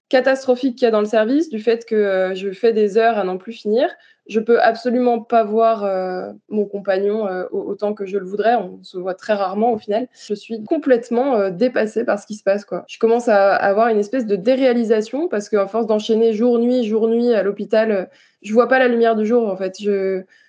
catastrophique 0.09 0.77
qu'il 0.77 0.87
y 0.87 0.89
a 0.89 0.91
dans 0.91 1.01
le 1.01 1.07
service, 1.07 1.51
du 1.51 1.59
fait 1.59 1.85
que 1.85 2.33
je 2.35 2.51
fais 2.51 2.73
des 2.73 2.97
heures 2.97 3.19
à 3.19 3.25
n'en 3.25 3.37
plus 3.37 3.53
finir 3.53 3.91
je 4.27 4.41
peux 4.41 4.61
absolument 4.61 5.21
pas 5.21 5.45
voir 5.45 5.85
euh, 5.85 6.33
mon 6.49 6.65
compagnon 6.65 7.27
euh, 7.27 7.45
autant 7.51 7.93
que 7.93 8.07
je 8.07 8.17
le 8.17 8.25
voudrais. 8.25 8.55
On 8.55 8.83
se 8.83 8.97
voit 8.97 9.15
très 9.15 9.35
rarement 9.35 9.73
au 9.73 9.79
final. 9.79 10.09
Je 10.27 10.35
suis 10.35 10.65
complètement 10.65 11.37
euh, 11.37 11.51
dépassée 11.51 12.05
par 12.05 12.19
ce 12.19 12.27
qui 12.27 12.35
se 12.35 12.43
passe. 12.43 12.65
Quoi. 12.65 12.85
Je 12.89 12.99
commence 12.99 13.29
à 13.29 13.55
avoir 13.55 13.89
une 13.89 13.99
espèce 13.99 14.27
de 14.27 14.37
déréalisation 14.37 15.29
parce 15.29 15.51
qu'à 15.51 15.67
force 15.67 15.87
d'enchaîner 15.87 16.33
jour-nuit, 16.33 16.85
jour-nuit 16.85 17.35
à 17.35 17.43
l'hôpital, 17.43 18.09
je 18.43 18.53
vois 18.55 18.69
pas 18.69 18.79
la 18.79 18.89
lumière 18.89 19.15
du 19.15 19.27
jour 19.27 19.49
en 19.49 19.57
fait. 19.57 19.77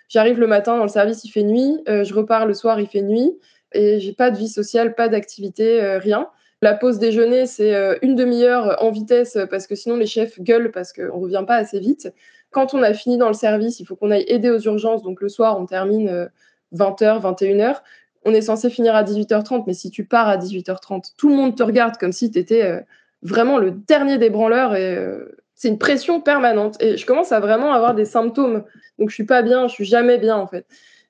J'arrive 0.08 0.40
le 0.40 0.48
matin 0.48 0.78
dans 0.78 0.84
le 0.84 0.90
service, 0.90 1.26
il 1.26 1.32
fait 1.32 1.44
nuit. 1.44 1.82
je 1.88 2.14
repars 2.14 2.46
le 2.46 2.54
soir, 2.54 2.80
il 2.80 2.88
fait 2.88 3.02
nuit. 3.02 3.38
Et 3.74 4.00
j'ai 4.00 4.14
pas 4.14 4.32
de 4.32 4.38
vie 4.38 4.48
sociale, 4.48 4.96
pas 4.96 5.10
d'activité, 5.10 5.98
rien. 5.98 6.30
La 6.62 6.74
pause 6.76 7.00
déjeuner, 7.00 7.46
c'est 7.46 7.74
une 8.02 8.16
demi-heure 8.16 8.78
en 8.82 8.92
vitesse 8.92 9.38
parce 9.50 9.68
que 9.68 9.76
sinon 9.76 9.98
les 9.98 10.06
chefs 10.06 10.40
gueulent 10.40 10.72
parce 10.72 10.94
qu'on 10.94 11.20
revient 11.20 11.44
pas 11.46 11.56
assez 11.56 11.80
vite. 11.80 12.14
Quand 12.56 12.74
on 12.74 12.82
a 12.84 12.94
fini 12.94 13.18
dans 13.18 13.28
le 13.28 13.34
service, 13.34 13.82
il 13.82 13.86
faut 13.86 13.98
qu'on 13.98 14.12
aille 14.12 14.24
aider 14.30 14.50
aux 14.50 14.62
urgences. 14.62 15.04
Donc 15.04 15.20
le 15.20 15.28
soir, 15.28 15.60
on 15.60 15.66
termine 15.66 16.30
20h, 16.74 17.04
euh, 17.04 17.20
21h. 17.20 17.82
On 18.24 18.34
est 18.34 18.40
censé 18.40 18.70
finir 18.70 18.96
à 18.96 19.04
18h30, 19.04 19.66
mais 19.68 19.74
si 19.74 19.92
tu 19.92 20.06
pars 20.06 20.30
à 20.30 20.38
18h30, 20.38 21.16
tout 21.18 21.28
le 21.28 21.36
monde 21.36 21.58
te 21.58 21.64
regarde 21.64 21.98
comme 21.98 22.14
si 22.14 22.32
tu 22.32 22.40
étais 22.40 22.64
euh, 22.64 22.80
vraiment 23.24 23.58
le 23.58 23.72
dernier 23.72 24.18
des 24.18 24.30
branleurs 24.30 24.74
et 24.74 24.96
euh, 24.96 25.36
c'est 25.54 25.68
une 25.68 25.78
pression 25.78 26.22
permanente. 26.22 26.82
Et 26.82 26.96
je 26.96 27.06
commence 27.06 27.34
à 27.34 27.42
vraiment 27.42 27.74
avoir 27.74 27.94
des 27.94 28.06
symptômes. 28.06 28.64
Donc 29.00 29.10
je 29.10 29.16
suis 29.16 29.26
pas 29.26 29.42
bien, 29.42 29.68
je 29.68 29.74
suis 29.74 29.84
jamais 29.84 30.18
bien 30.18 30.38
en 30.38 30.48
fait. 30.48 30.66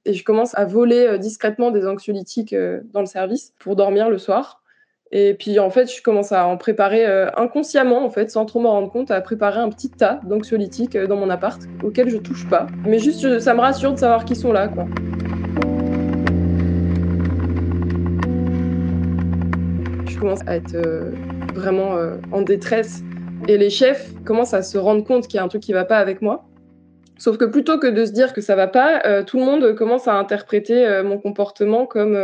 Et 0.06 0.16
je 0.16 0.24
commence 0.24 0.58
à 0.58 0.66
voler 0.66 1.20
discrètement 1.20 1.70
des 1.70 1.86
anxiolytiques 1.86 2.56
dans 2.92 3.02
le 3.02 3.06
service 3.06 3.54
pour 3.60 3.76
dormir 3.76 4.10
le 4.10 4.18
soir. 4.18 4.64
Et 5.12 5.36
puis 5.36 5.60
en 5.60 5.70
fait, 5.70 5.94
je 5.94 6.02
commence 6.02 6.32
à 6.32 6.48
en 6.48 6.58
préparer 6.58 7.06
euh, 7.06 7.30
inconsciemment, 7.38 8.04
en 8.04 8.10
fait, 8.10 8.32
sans 8.32 8.46
trop 8.46 8.60
m'en 8.60 8.72
rendre 8.72 8.92
compte, 8.92 9.12
à 9.12 9.22
préparer 9.22 9.60
un 9.60 9.70
petit 9.70 9.90
tas 9.90 10.20
d'anxiolytiques 10.24 10.96
euh, 10.96 11.06
dans 11.06 11.16
mon 11.16 11.30
appart, 11.30 11.62
auquel 11.84 12.10
je 12.10 12.18
touche 12.18 12.50
pas. 12.50 12.66
Mais 12.86 12.98
juste, 12.98 13.40
ça 13.40 13.54
me 13.54 13.60
rassure 13.60 13.94
de 13.94 14.00
savoir 14.00 14.26
qu'ils 14.26 14.36
sont 14.36 14.52
là, 14.52 14.68
quoi. 14.68 14.86
Je 20.08 20.20
commence 20.20 20.42
à 20.48 20.56
être 20.56 20.74
euh, 20.74 21.12
vraiment 21.54 21.98
en 22.32 22.42
détresse. 22.42 23.04
Et 23.48 23.60
les 23.60 23.70
chefs 23.70 24.12
commencent 24.24 24.56
à 24.56 24.64
se 24.64 24.78
rendre 24.80 25.04
compte 25.04 25.28
qu'il 25.28 25.38
y 25.38 25.40
a 25.40 25.44
un 25.44 25.48
truc 25.48 25.62
qui 25.62 25.74
va 25.74 25.86
pas 25.86 26.00
avec 26.00 26.24
moi. 26.24 26.46
Sauf 27.20 27.38
que 27.38 27.46
plutôt 27.46 27.78
que 27.78 27.88
de 27.88 28.06
se 28.06 28.12
dire 28.12 28.34
que 28.34 28.42
ça 28.42 28.56
va 28.56 28.68
pas, 28.68 29.24
tout 29.24 29.38
le 29.38 29.46
monde 29.46 29.76
commence 29.76 30.08
à 30.08 30.16
interpréter 30.16 31.02
mon 31.06 31.20
comportement 31.20 31.86
comme 31.86 32.18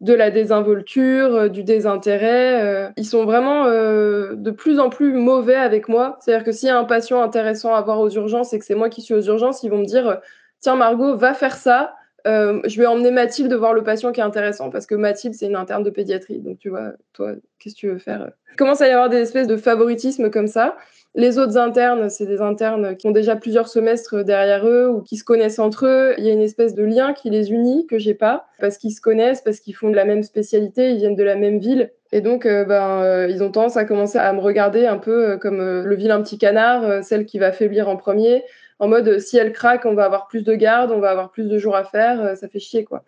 de 0.00 0.14
la 0.14 0.30
désinvolture, 0.30 1.34
euh, 1.34 1.48
du 1.48 1.62
désintérêt. 1.62 2.62
Euh, 2.64 2.90
ils 2.96 3.04
sont 3.06 3.24
vraiment 3.24 3.66
euh, 3.66 4.34
de 4.34 4.50
plus 4.50 4.80
en 4.80 4.88
plus 4.88 5.12
mauvais 5.12 5.54
avec 5.54 5.88
moi. 5.88 6.18
C'est-à-dire 6.20 6.44
que 6.44 6.52
s'il 6.52 6.68
y 6.68 6.72
a 6.72 6.78
un 6.78 6.84
patient 6.84 7.22
intéressant 7.22 7.74
à 7.74 7.82
voir 7.82 8.00
aux 8.00 8.10
urgences 8.10 8.52
et 8.52 8.58
que 8.58 8.64
c'est 8.64 8.74
moi 8.74 8.88
qui 8.88 9.02
suis 9.02 9.14
aux 9.14 9.22
urgences, 9.22 9.62
ils 9.62 9.70
vont 9.70 9.78
me 9.78 9.84
dire 9.84 10.20
Tiens, 10.60 10.76
Margot, 10.76 11.16
va 11.16 11.34
faire 11.34 11.56
ça. 11.56 11.94
Je 12.24 12.76
vais 12.78 12.86
emmener 12.86 13.10
Mathilde 13.10 13.52
voir 13.52 13.72
le 13.72 13.82
patient 13.82 14.12
qui 14.12 14.20
est 14.20 14.24
intéressant 14.24 14.70
parce 14.70 14.86
que 14.86 14.94
Mathilde, 14.94 15.34
c'est 15.34 15.46
une 15.46 15.56
interne 15.56 15.82
de 15.82 15.90
pédiatrie. 15.90 16.38
Donc, 16.38 16.58
tu 16.58 16.70
vois, 16.70 16.92
toi, 17.12 17.32
qu'est-ce 17.58 17.74
que 17.74 17.80
tu 17.80 17.88
veux 17.88 17.98
faire? 17.98 18.30
Il 18.52 18.56
commence 18.56 18.80
à 18.80 18.88
y 18.88 18.90
avoir 18.90 19.08
des 19.08 19.18
espèces 19.18 19.46
de 19.46 19.56
favoritisme 19.56 20.30
comme 20.30 20.46
ça. 20.46 20.76
Les 21.16 21.38
autres 21.38 21.58
internes, 21.58 22.08
c'est 22.08 22.26
des 22.26 22.40
internes 22.40 22.96
qui 22.96 23.08
ont 23.08 23.10
déjà 23.10 23.34
plusieurs 23.34 23.68
semestres 23.68 24.24
derrière 24.24 24.64
eux 24.66 24.88
ou 24.88 25.00
qui 25.00 25.16
se 25.16 25.24
connaissent 25.24 25.58
entre 25.58 25.86
eux. 25.86 26.14
Il 26.18 26.24
y 26.24 26.30
a 26.30 26.32
une 26.32 26.40
espèce 26.40 26.74
de 26.74 26.84
lien 26.84 27.14
qui 27.14 27.30
les 27.30 27.50
unit 27.50 27.86
que 27.88 27.98
j'ai 27.98 28.14
pas 28.14 28.46
parce 28.60 28.78
qu'ils 28.78 28.92
se 28.92 29.00
connaissent, 29.00 29.40
parce 29.40 29.58
qu'ils 29.58 29.74
font 29.74 29.90
de 29.90 29.96
la 29.96 30.04
même 30.04 30.22
spécialité, 30.22 30.92
ils 30.92 30.98
viennent 30.98 31.16
de 31.16 31.24
la 31.24 31.34
même 31.34 31.58
ville. 31.58 31.90
Et 32.12 32.20
donc, 32.20 32.46
euh, 32.46 32.64
ben, 32.64 33.02
euh, 33.02 33.28
ils 33.28 33.42
ont 33.42 33.50
tendance 33.50 33.76
à 33.76 33.84
commencer 33.84 34.18
à 34.18 34.32
me 34.32 34.40
regarder 34.40 34.86
un 34.86 34.98
peu 34.98 35.30
euh, 35.30 35.36
comme 35.36 35.58
le 35.58 35.94
vilain 35.96 36.22
petit 36.22 36.38
canard, 36.38 37.02
celle 37.02 37.26
qui 37.26 37.38
va 37.40 37.50
faiblir 37.50 37.88
en 37.88 37.96
premier, 37.96 38.44
en 38.80 38.88
mode 38.88 39.20
si 39.20 39.36
elle 39.38 39.52
craque, 39.52 39.86
on 39.86 39.94
va 39.94 40.04
avoir 40.04 40.26
plus 40.26 40.42
de 40.42 40.54
garde, 40.54 40.90
on 40.90 40.98
va 40.98 41.10
avoir 41.10 41.30
plus 41.30 41.48
de 41.48 41.58
jours 41.58 41.76
à 41.76 41.84
faire, 41.84 42.36
ça 42.36 42.48
fait 42.48 42.58
chier 42.58 42.84
quoi 42.84 43.04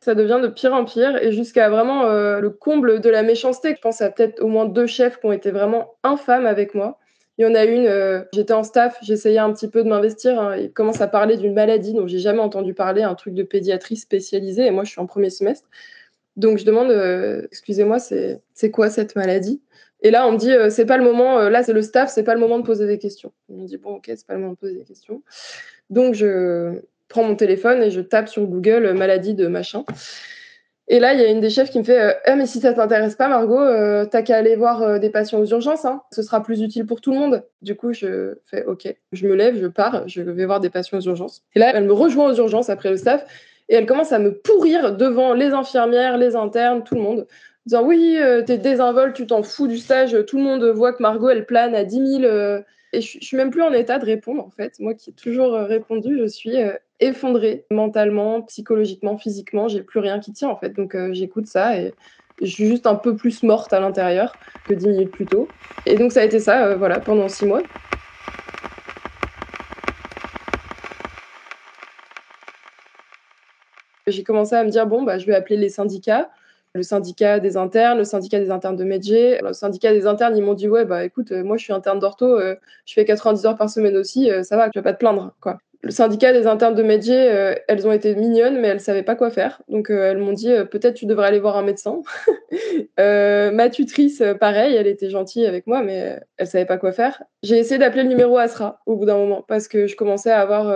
ça 0.00 0.14
devient 0.14 0.38
de 0.40 0.46
pire 0.46 0.72
en 0.72 0.84
pire 0.84 1.20
et 1.20 1.32
jusqu'à 1.32 1.68
vraiment 1.68 2.04
le 2.04 2.50
comble 2.50 3.00
de 3.00 3.10
la 3.10 3.24
méchanceté. 3.24 3.74
Je 3.74 3.80
pense 3.80 4.00
à 4.02 4.10
peut-être 4.10 4.40
au 4.40 4.46
moins 4.46 4.64
deux 4.64 4.86
chefs 4.86 5.18
qui 5.18 5.26
ont 5.26 5.32
été 5.32 5.50
vraiment 5.50 5.96
infâmes 6.04 6.46
avec 6.46 6.76
moi. 6.76 7.00
Il 7.38 7.42
y 7.44 7.46
en 7.48 7.54
a 7.54 7.64
une, 7.64 7.86
euh, 7.86 8.22
j'étais 8.32 8.54
en 8.54 8.62
staff, 8.62 8.98
j'essayais 9.02 9.38
un 9.38 9.52
petit 9.52 9.68
peu 9.68 9.82
de 9.82 9.88
m'investir. 9.88 10.40
Hein, 10.40 10.56
il 10.56 10.72
commence 10.72 11.02
à 11.02 11.06
parler 11.06 11.36
d'une 11.36 11.52
maladie 11.52 11.92
dont 11.92 12.06
j'ai 12.06 12.18
jamais 12.18 12.40
entendu 12.40 12.72
parler, 12.72 13.02
un 13.02 13.14
truc 13.14 13.34
de 13.34 13.42
pédiatrie 13.42 13.96
spécialisée. 13.96 14.64
Et 14.66 14.70
moi, 14.70 14.84
je 14.84 14.90
suis 14.90 15.00
en 15.00 15.06
premier 15.06 15.28
semestre. 15.28 15.68
Donc, 16.36 16.58
je 16.58 16.64
demande, 16.64 16.90
euh, 16.90 17.42
excusez-moi, 17.50 17.98
c'est 17.98 18.70
quoi 18.70 18.90
cette 18.90 19.16
maladie? 19.16 19.62
Et 20.02 20.10
là, 20.10 20.26
on 20.28 20.32
me 20.32 20.38
dit, 20.38 20.52
euh, 20.52 20.68
c'est 20.70 20.84
pas 20.84 20.98
le 20.98 21.04
moment, 21.04 21.48
là, 21.48 21.62
c'est 21.62 21.72
le 21.72 21.82
staff, 21.82 22.10
c'est 22.10 22.24
pas 22.24 22.34
le 22.34 22.40
moment 22.40 22.58
de 22.58 22.64
poser 22.64 22.86
des 22.86 22.98
questions. 22.98 23.32
On 23.48 23.62
me 23.62 23.66
dit, 23.66 23.78
bon, 23.78 23.96
ok, 23.96 24.04
c'est 24.06 24.26
pas 24.26 24.34
le 24.34 24.40
moment 24.40 24.52
de 24.52 24.58
poser 24.58 24.74
des 24.74 24.84
questions. 24.84 25.22
Donc, 25.90 26.14
je 26.14 26.80
prends 27.08 27.24
mon 27.24 27.36
téléphone 27.36 27.82
et 27.82 27.90
je 27.90 28.00
tape 28.00 28.28
sur 28.28 28.46
Google 28.46 28.92
maladie 28.92 29.34
de 29.34 29.46
machin. 29.46 29.84
Et 30.88 31.00
là, 31.00 31.14
il 31.14 31.20
y 31.20 31.24
a 31.24 31.28
une 31.28 31.40
des 31.40 31.50
chefs 31.50 31.70
qui 31.70 31.78
me 31.78 31.84
fait 31.84 32.00
euh, 32.00 32.12
ah, 32.26 32.36
mais 32.36 32.46
si 32.46 32.60
ça 32.60 32.72
t'intéresse 32.72 33.16
pas, 33.16 33.28
Margot, 33.28 33.58
euh, 33.58 34.04
t'as 34.04 34.22
qu'à 34.22 34.36
aller 34.36 34.54
voir 34.54 34.82
euh, 34.82 34.98
des 34.98 35.10
patients 35.10 35.40
aux 35.40 35.46
urgences, 35.46 35.84
hein. 35.84 36.02
ce 36.12 36.22
sera 36.22 36.42
plus 36.42 36.60
utile 36.60 36.86
pour 36.86 37.00
tout 37.00 37.10
le 37.10 37.18
monde. 37.18 37.42
Du 37.60 37.74
coup, 37.74 37.92
je 37.92 38.36
fais 38.46 38.64
Ok, 38.66 38.94
je 39.10 39.26
me 39.26 39.34
lève, 39.34 39.58
je 39.58 39.66
pars, 39.66 40.06
je 40.06 40.22
vais 40.22 40.46
voir 40.46 40.60
des 40.60 40.70
patients 40.70 40.98
aux 40.98 41.02
urgences. 41.02 41.42
Et 41.54 41.58
là, 41.58 41.72
elle 41.74 41.84
me 41.84 41.92
rejoint 41.92 42.30
aux 42.30 42.36
urgences 42.36 42.70
après 42.70 42.90
le 42.90 42.96
staff 42.96 43.24
et 43.68 43.74
elle 43.74 43.86
commence 43.86 44.12
à 44.12 44.18
me 44.18 44.32
pourrir 44.32 44.96
devant 44.96 45.34
les 45.34 45.50
infirmières, 45.50 46.16
les 46.16 46.36
internes, 46.36 46.84
tout 46.84 46.94
le 46.94 47.02
monde, 47.02 47.26
disant 47.66 47.84
Oui, 47.84 48.18
t'es 48.46 48.58
désinvolte, 48.58 49.16
tu 49.16 49.26
t'en 49.26 49.42
fous 49.42 49.66
du 49.66 49.78
stage, 49.78 50.16
tout 50.26 50.36
le 50.36 50.44
monde 50.44 50.64
voit 50.64 50.92
que 50.92 51.02
Margot, 51.02 51.28
elle 51.28 51.46
plane 51.46 51.74
à 51.74 51.84
10 51.84 52.20
000 52.20 52.62
et 52.96 53.00
je, 53.00 53.18
suis 53.20 53.36
même 53.36 53.50
plus 53.50 53.62
en 53.62 53.72
état 53.72 53.98
de 53.98 54.04
répondre, 54.04 54.44
en 54.44 54.50
fait. 54.50 54.78
Moi 54.80 54.94
qui 54.94 55.10
ai 55.10 55.12
toujours 55.12 55.54
euh, 55.54 55.64
répondu, 55.64 56.18
je 56.18 56.26
suis 56.26 56.56
euh, 56.56 56.72
effondrée 57.00 57.66
mentalement, 57.70 58.42
psychologiquement, 58.42 59.18
physiquement. 59.18 59.68
J'ai 59.68 59.82
plus 59.82 60.00
rien 60.00 60.18
qui 60.18 60.32
tient, 60.32 60.48
en 60.48 60.56
fait. 60.56 60.70
Donc 60.70 60.94
euh, 60.94 61.12
j'écoute 61.12 61.46
ça 61.46 61.78
et 61.78 61.92
je 62.40 62.46
suis 62.46 62.66
juste 62.66 62.86
un 62.86 62.94
peu 62.94 63.16
plus 63.16 63.42
morte 63.42 63.72
à 63.72 63.80
l'intérieur 63.80 64.34
que 64.66 64.74
dix 64.74 64.88
minutes 64.88 65.10
plus 65.10 65.26
tôt. 65.26 65.48
Et 65.84 65.96
donc 65.96 66.12
ça 66.12 66.20
a 66.20 66.24
été 66.24 66.38
ça, 66.38 66.74
voilà, 66.76 67.00
pendant 67.00 67.28
six 67.28 67.46
mois. 67.46 67.62
J'ai 74.06 74.22
commencé 74.22 74.54
à 74.54 74.64
me 74.64 74.70
dire, 74.70 74.86
bon, 74.86 75.02
bah, 75.02 75.18
je 75.18 75.26
vais 75.26 75.34
appeler 75.34 75.56
les 75.56 75.68
syndicats 75.68 76.30
le 76.76 76.82
syndicat 76.82 77.40
des 77.40 77.56
internes, 77.56 77.98
le 77.98 78.04
syndicat 78.04 78.38
des 78.38 78.50
internes 78.50 78.76
de 78.76 78.84
Medjay. 78.84 79.40
Le 79.42 79.52
syndicat 79.52 79.92
des 79.92 80.06
internes, 80.06 80.36
ils 80.36 80.42
m'ont 80.42 80.54
dit 80.54 80.68
Ouais, 80.68 80.84
bah 80.84 81.04
écoute, 81.04 81.32
euh, 81.32 81.42
moi 81.42 81.56
je 81.56 81.64
suis 81.64 81.72
interne 81.72 81.98
d'ortho, 81.98 82.26
euh, 82.26 82.54
je 82.84 82.94
fais 82.94 83.04
90 83.04 83.46
heures 83.46 83.56
par 83.56 83.70
semaine 83.70 83.96
aussi, 83.96 84.30
euh, 84.30 84.42
ça 84.42 84.56
va, 84.56 84.70
tu 84.70 84.78
vas 84.78 84.82
pas 84.82 84.92
te 84.92 84.98
plaindre. 84.98 85.34
quoi. 85.40 85.58
Le 85.82 85.90
syndicat 85.90 86.32
des 86.32 86.46
internes 86.46 86.74
de 86.74 86.82
Medjay, 86.82 87.62
elles 87.68 87.86
ont 87.86 87.92
été 87.92 88.16
mignonnes, 88.16 88.58
mais 88.60 88.68
elles 88.68 88.80
savaient 88.80 89.04
pas 89.04 89.14
quoi 89.14 89.30
faire. 89.30 89.62
Donc 89.68 89.88
elles 89.90 90.18
m'ont 90.18 90.32
dit 90.32 90.50
Peut-être 90.70 90.94
tu 90.94 91.06
devrais 91.06 91.28
aller 91.28 91.38
voir 91.38 91.56
un 91.56 91.62
médecin. 91.62 92.00
ma 92.98 93.68
tutrice, 93.68 94.20
pareil, 94.40 94.74
elle 94.74 94.88
était 94.88 95.10
gentille 95.10 95.46
avec 95.46 95.66
moi, 95.68 95.82
mais 95.82 96.18
elle 96.38 96.46
savait 96.48 96.64
pas 96.64 96.78
quoi 96.78 96.90
faire. 96.90 97.22
J'ai 97.44 97.58
essayé 97.58 97.78
d'appeler 97.78 98.02
le 98.02 98.08
numéro 98.08 98.36
Asra 98.36 98.80
au 98.86 98.96
bout 98.96 99.04
d'un 99.04 99.18
moment 99.18 99.44
parce 99.46 99.68
que 99.68 99.86
je 99.86 99.94
commençais 99.94 100.30
à 100.30 100.40
avoir 100.40 100.66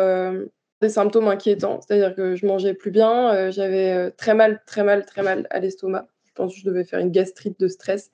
des 0.80 0.88
symptômes 0.88 1.28
inquiétants, 1.28 1.80
c'est-à-dire 1.80 2.14
que 2.14 2.36
je 2.36 2.46
mangeais 2.46 2.74
plus 2.74 2.90
bien, 2.90 3.34
euh, 3.34 3.50
j'avais 3.50 3.92
euh, 3.92 4.10
très 4.16 4.34
mal, 4.34 4.62
très 4.66 4.82
mal, 4.82 5.04
très 5.04 5.22
mal 5.22 5.46
à 5.50 5.60
l'estomac. 5.60 6.06
Je 6.24 6.32
pense 6.34 6.54
que 6.54 6.60
je 6.60 6.64
devais 6.64 6.84
faire 6.84 7.00
une 7.00 7.10
gastrite 7.10 7.60
de 7.60 7.68
stress. 7.68 8.10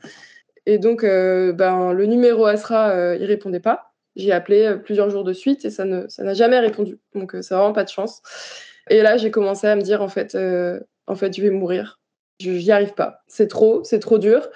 Et 0.66 0.78
donc, 0.78 1.04
euh, 1.04 1.52
ben, 1.52 1.92
le 1.92 2.06
numéro 2.06 2.46
Asra, 2.46 3.14
il 3.16 3.24
répondait 3.24 3.60
pas. 3.60 3.92
J'ai 4.16 4.32
appelé 4.32 4.76
plusieurs 4.82 5.10
jours 5.10 5.22
de 5.22 5.32
suite 5.32 5.64
et 5.64 5.70
ça 5.70 5.84
ça 6.08 6.24
n'a 6.24 6.34
jamais 6.34 6.58
répondu. 6.58 6.98
Donc, 7.14 7.36
ça 7.40 7.54
n'a 7.54 7.60
vraiment 7.60 7.74
pas 7.74 7.84
de 7.84 7.88
chance. 7.88 8.22
Et 8.88 9.02
là, 9.02 9.16
j'ai 9.16 9.30
commencé 9.30 9.66
à 9.68 9.76
me 9.76 9.82
dire, 9.82 10.02
en 10.02 10.08
fait, 10.08 10.36
en 11.06 11.14
fait, 11.14 11.36
je 11.36 11.42
vais 11.42 11.50
mourir. 11.50 12.00
Je 12.40 12.50
n'y 12.50 12.72
arrive 12.72 12.94
pas. 12.94 13.22
C'est 13.28 13.46
trop, 13.46 13.84
c'est 13.84 14.00
trop 14.00 14.18
dur. 14.18 14.48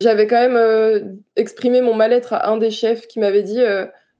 J'avais 0.00 0.26
quand 0.26 0.48
même 0.48 1.18
exprimé 1.36 1.80
mon 1.80 1.94
mal-être 1.94 2.34
à 2.34 2.50
un 2.50 2.58
des 2.58 2.70
chefs 2.70 3.06
qui 3.06 3.20
m'avait 3.20 3.44
dit, 3.44 3.62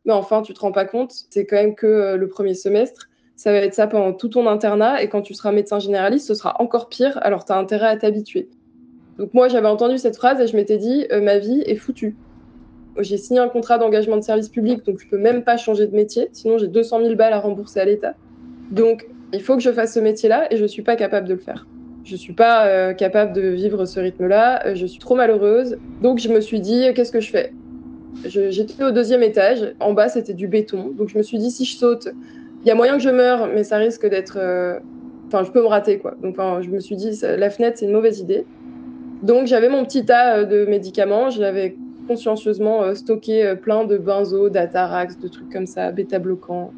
mais 0.06 0.12
enfin, 0.12 0.40
tu 0.40 0.54
te 0.54 0.60
rends 0.60 0.72
pas 0.72 0.86
compte, 0.86 1.12
c'est 1.28 1.44
quand 1.44 1.56
même 1.56 1.74
que 1.74 2.14
le 2.14 2.28
premier 2.28 2.54
semestre 2.54 3.08
ça 3.36 3.52
va 3.52 3.58
être 3.58 3.74
ça 3.74 3.86
pendant 3.86 4.12
tout 4.12 4.28
ton 4.28 4.46
internat. 4.46 5.02
Et 5.02 5.08
quand 5.08 5.22
tu 5.22 5.34
seras 5.34 5.52
médecin 5.52 5.78
généraliste, 5.78 6.26
ce 6.26 6.34
sera 6.34 6.56
encore 6.60 6.88
pire. 6.88 7.18
Alors, 7.22 7.44
tu 7.44 7.52
as 7.52 7.58
intérêt 7.58 7.88
à 7.88 7.96
t'habituer. 7.96 8.48
Donc, 9.18 9.34
moi, 9.34 9.48
j'avais 9.48 9.68
entendu 9.68 9.98
cette 9.98 10.16
phrase 10.16 10.40
et 10.40 10.46
je 10.46 10.56
m'étais 10.56 10.78
dit, 10.78 11.06
euh, 11.12 11.20
ma 11.20 11.38
vie 11.38 11.62
est 11.66 11.76
foutue. 11.76 12.16
J'ai 13.00 13.16
signé 13.16 13.40
un 13.40 13.48
contrat 13.48 13.78
d'engagement 13.78 14.16
de 14.16 14.22
service 14.22 14.48
public, 14.48 14.84
donc 14.86 15.00
je 15.00 15.08
peux 15.08 15.18
même 15.18 15.42
pas 15.42 15.56
changer 15.56 15.86
de 15.86 15.96
métier. 15.96 16.28
Sinon, 16.32 16.58
j'ai 16.58 16.68
200 16.68 17.00
000 17.00 17.14
balles 17.16 17.32
à 17.32 17.40
rembourser 17.40 17.80
à 17.80 17.84
l'État. 17.84 18.14
Donc, 18.70 19.08
il 19.32 19.42
faut 19.42 19.56
que 19.56 19.62
je 19.62 19.72
fasse 19.72 19.94
ce 19.94 20.00
métier-là 20.00 20.52
et 20.52 20.56
je 20.56 20.64
suis 20.64 20.82
pas 20.82 20.94
capable 20.94 21.26
de 21.26 21.34
le 21.34 21.40
faire. 21.40 21.66
Je 22.04 22.14
suis 22.16 22.34
pas 22.34 22.66
euh, 22.66 22.92
capable 22.92 23.32
de 23.32 23.48
vivre 23.48 23.84
ce 23.84 23.98
rythme-là. 23.98 24.66
Euh, 24.66 24.74
je 24.74 24.86
suis 24.86 25.00
trop 25.00 25.16
malheureuse. 25.16 25.76
Donc, 26.02 26.18
je 26.18 26.28
me 26.28 26.40
suis 26.40 26.60
dit, 26.60 26.86
qu'est-ce 26.94 27.12
que 27.12 27.20
je 27.20 27.30
fais? 27.30 27.52
J'étais 28.24 28.84
au 28.84 28.92
deuxième 28.92 29.24
étage. 29.24 29.74
En 29.80 29.92
bas, 29.92 30.08
c'était 30.08 30.34
du 30.34 30.46
béton. 30.46 30.90
Donc, 30.96 31.08
je 31.08 31.18
me 31.18 31.22
suis 31.22 31.38
dit, 31.38 31.50
si 31.50 31.64
je 31.64 31.76
saute, 31.76 32.08
il 32.64 32.68
y 32.68 32.70
a 32.70 32.74
moyen 32.74 32.96
que 32.96 33.02
je 33.02 33.10
meure, 33.10 33.46
mais 33.46 33.62
ça 33.62 33.76
risque 33.76 34.08
d'être. 34.08 34.38
Euh, 34.40 34.78
enfin, 35.26 35.44
je 35.44 35.50
peux 35.50 35.60
me 35.60 35.66
rater, 35.66 35.98
quoi. 35.98 36.14
Donc, 36.22 36.36
je 36.62 36.70
me 36.70 36.80
suis 36.80 36.96
dit, 36.96 37.18
la 37.22 37.50
fenêtre, 37.50 37.78
c'est 37.78 37.84
une 37.84 37.92
mauvaise 37.92 38.20
idée. 38.20 38.46
Donc, 39.22 39.46
j'avais 39.46 39.68
mon 39.68 39.84
petit 39.84 40.04
tas 40.06 40.38
euh, 40.38 40.44
de 40.44 40.64
médicaments. 40.64 41.28
Je 41.28 41.42
l'avais 41.42 41.76
consciencieusement 42.08 42.82
euh, 42.82 42.94
stocké 42.94 43.54
plein 43.60 43.84
de 43.84 43.98
benzo, 43.98 44.48
d'atarax, 44.48 45.18
de 45.18 45.28
trucs 45.28 45.50
comme 45.52 45.66
ça, 45.66 45.92
bêta-bloquants. 45.92 46.72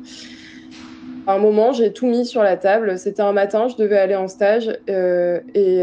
À 1.28 1.34
un 1.34 1.38
moment, 1.38 1.72
j'ai 1.72 1.92
tout 1.92 2.06
mis 2.06 2.26
sur 2.26 2.42
la 2.42 2.56
table. 2.56 2.98
C'était 2.98 3.22
un 3.22 3.32
matin, 3.32 3.68
je 3.68 3.76
devais 3.76 3.98
aller 3.98 4.16
en 4.16 4.28
stage 4.28 4.68
et 4.88 5.80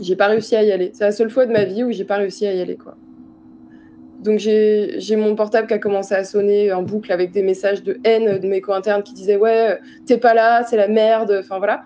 j'ai 0.00 0.16
pas 0.16 0.26
réussi 0.26 0.56
à 0.56 0.64
y 0.64 0.72
aller. 0.72 0.90
C'est 0.94 1.04
la 1.04 1.12
seule 1.12 1.30
fois 1.30 1.46
de 1.46 1.52
ma 1.52 1.64
vie 1.64 1.84
où 1.84 1.92
j'ai 1.92 2.04
pas 2.04 2.16
réussi 2.16 2.44
à 2.44 2.52
y 2.52 2.60
aller, 2.60 2.76
quoi. 2.76 2.96
Donc 4.22 4.38
j'ai 4.38 5.16
mon 5.16 5.34
portable 5.36 5.68
qui 5.68 5.74
a 5.74 5.78
commencé 5.78 6.14
à 6.14 6.24
sonner 6.24 6.72
en 6.72 6.82
boucle 6.82 7.12
avec 7.12 7.32
des 7.32 7.42
messages 7.42 7.82
de 7.82 7.98
haine 8.04 8.38
de 8.38 8.48
mes 8.48 8.60
co-internes 8.60 9.02
qui 9.02 9.14
disaient 9.14 9.36
ouais 9.36 9.78
t'es 10.06 10.18
pas 10.18 10.34
là, 10.34 10.64
c'est 10.64 10.76
la 10.76 10.88
merde, 10.88 11.36
enfin 11.38 11.58
voilà. 11.58 11.84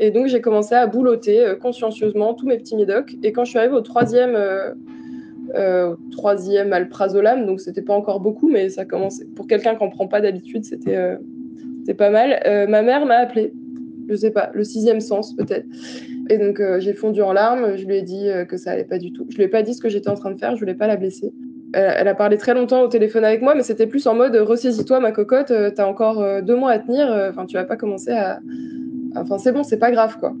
Et 0.00 0.10
donc 0.10 0.26
j'ai 0.26 0.40
commencé 0.40 0.74
à 0.74 0.86
boulotter 0.86 1.40
euh, 1.40 1.54
consciencieusement 1.54 2.34
tous 2.34 2.46
mes 2.46 2.58
petits 2.58 2.76
médocs. 2.76 3.14
Et 3.22 3.32
quand 3.32 3.44
je 3.44 3.50
suis 3.50 3.58
arrivée 3.58 3.74
au 3.74 3.80
troisième, 3.82 4.34
euh, 4.34 4.72
euh, 5.54 5.96
troisième 6.10 6.72
alprazolam, 6.72 7.46
donc 7.46 7.60
c'était 7.60 7.82
pas 7.82 7.94
encore 7.94 8.20
beaucoup, 8.20 8.50
mais 8.50 8.68
ça 8.68 8.84
commençait. 8.84 9.26
Pour 9.36 9.46
quelqu'un 9.46 9.74
qui 9.74 9.84
en 9.84 9.90
prend 9.90 10.08
pas 10.08 10.20
d'habitude, 10.20 10.64
c'était 10.64 10.96
euh, 10.96 11.16
pas 11.96 12.10
mal. 12.10 12.40
ma 12.68 12.82
mère 12.82 13.06
m'a 13.06 13.16
appelé, 13.16 13.52
je 14.08 14.14
sais 14.14 14.30
pas, 14.30 14.50
le 14.54 14.64
sixième 14.64 15.00
sens 15.00 15.34
peut-être. 15.34 15.66
Et 16.30 16.38
donc 16.38 16.62
j'ai 16.78 16.94
fondu 16.94 17.22
en 17.22 17.32
larmes. 17.32 17.76
Je 17.76 17.84
lui 17.84 17.96
ai 17.96 18.02
dit 18.02 18.28
que 18.48 18.56
ça 18.56 18.70
allait 18.70 18.84
pas 18.84 18.98
du 18.98 19.12
tout. 19.12 19.26
Je 19.28 19.36
lui 19.36 19.44
ai 19.44 19.48
pas 19.48 19.62
dit 19.62 19.74
ce 19.74 19.80
que 19.80 19.88
j'étais 19.88 20.08
en 20.08 20.14
train 20.14 20.30
de 20.30 20.38
faire. 20.38 20.54
Je 20.54 20.60
voulais 20.60 20.74
pas 20.74 20.86
la 20.86 20.96
blesser 20.96 21.32
elle, 21.72 22.08
a 22.08 22.14
parlé 22.14 22.36
très 22.36 22.54
longtemps 22.54 22.82
au 22.82 22.88
téléphone 22.88 23.24
avec 23.24 23.42
moi, 23.42 23.54
mais 23.54 23.62
c'était 23.62 23.86
plus 23.86 24.06
en 24.06 24.14
mode 24.14 24.36
ressaisis-toi, 24.36 25.00
ma 25.00 25.12
cocotte, 25.12 25.50
euh, 25.50 25.70
t'as 25.74 25.86
encore 25.86 26.22
euh, 26.22 26.42
deux 26.42 26.56
mois 26.56 26.70
à 26.70 26.78
tenir, 26.78 27.10
euh, 27.10 27.30
enfin, 27.30 27.46
tu 27.46 27.56
vas 27.56 27.64
pas 27.64 27.76
commencer 27.76 28.12
à. 28.12 28.40
Enfin, 29.16 29.38
c'est 29.38 29.52
bon, 29.52 29.62
c'est 29.62 29.78
pas 29.78 29.90
grave, 29.90 30.18
quoi. 30.18 30.34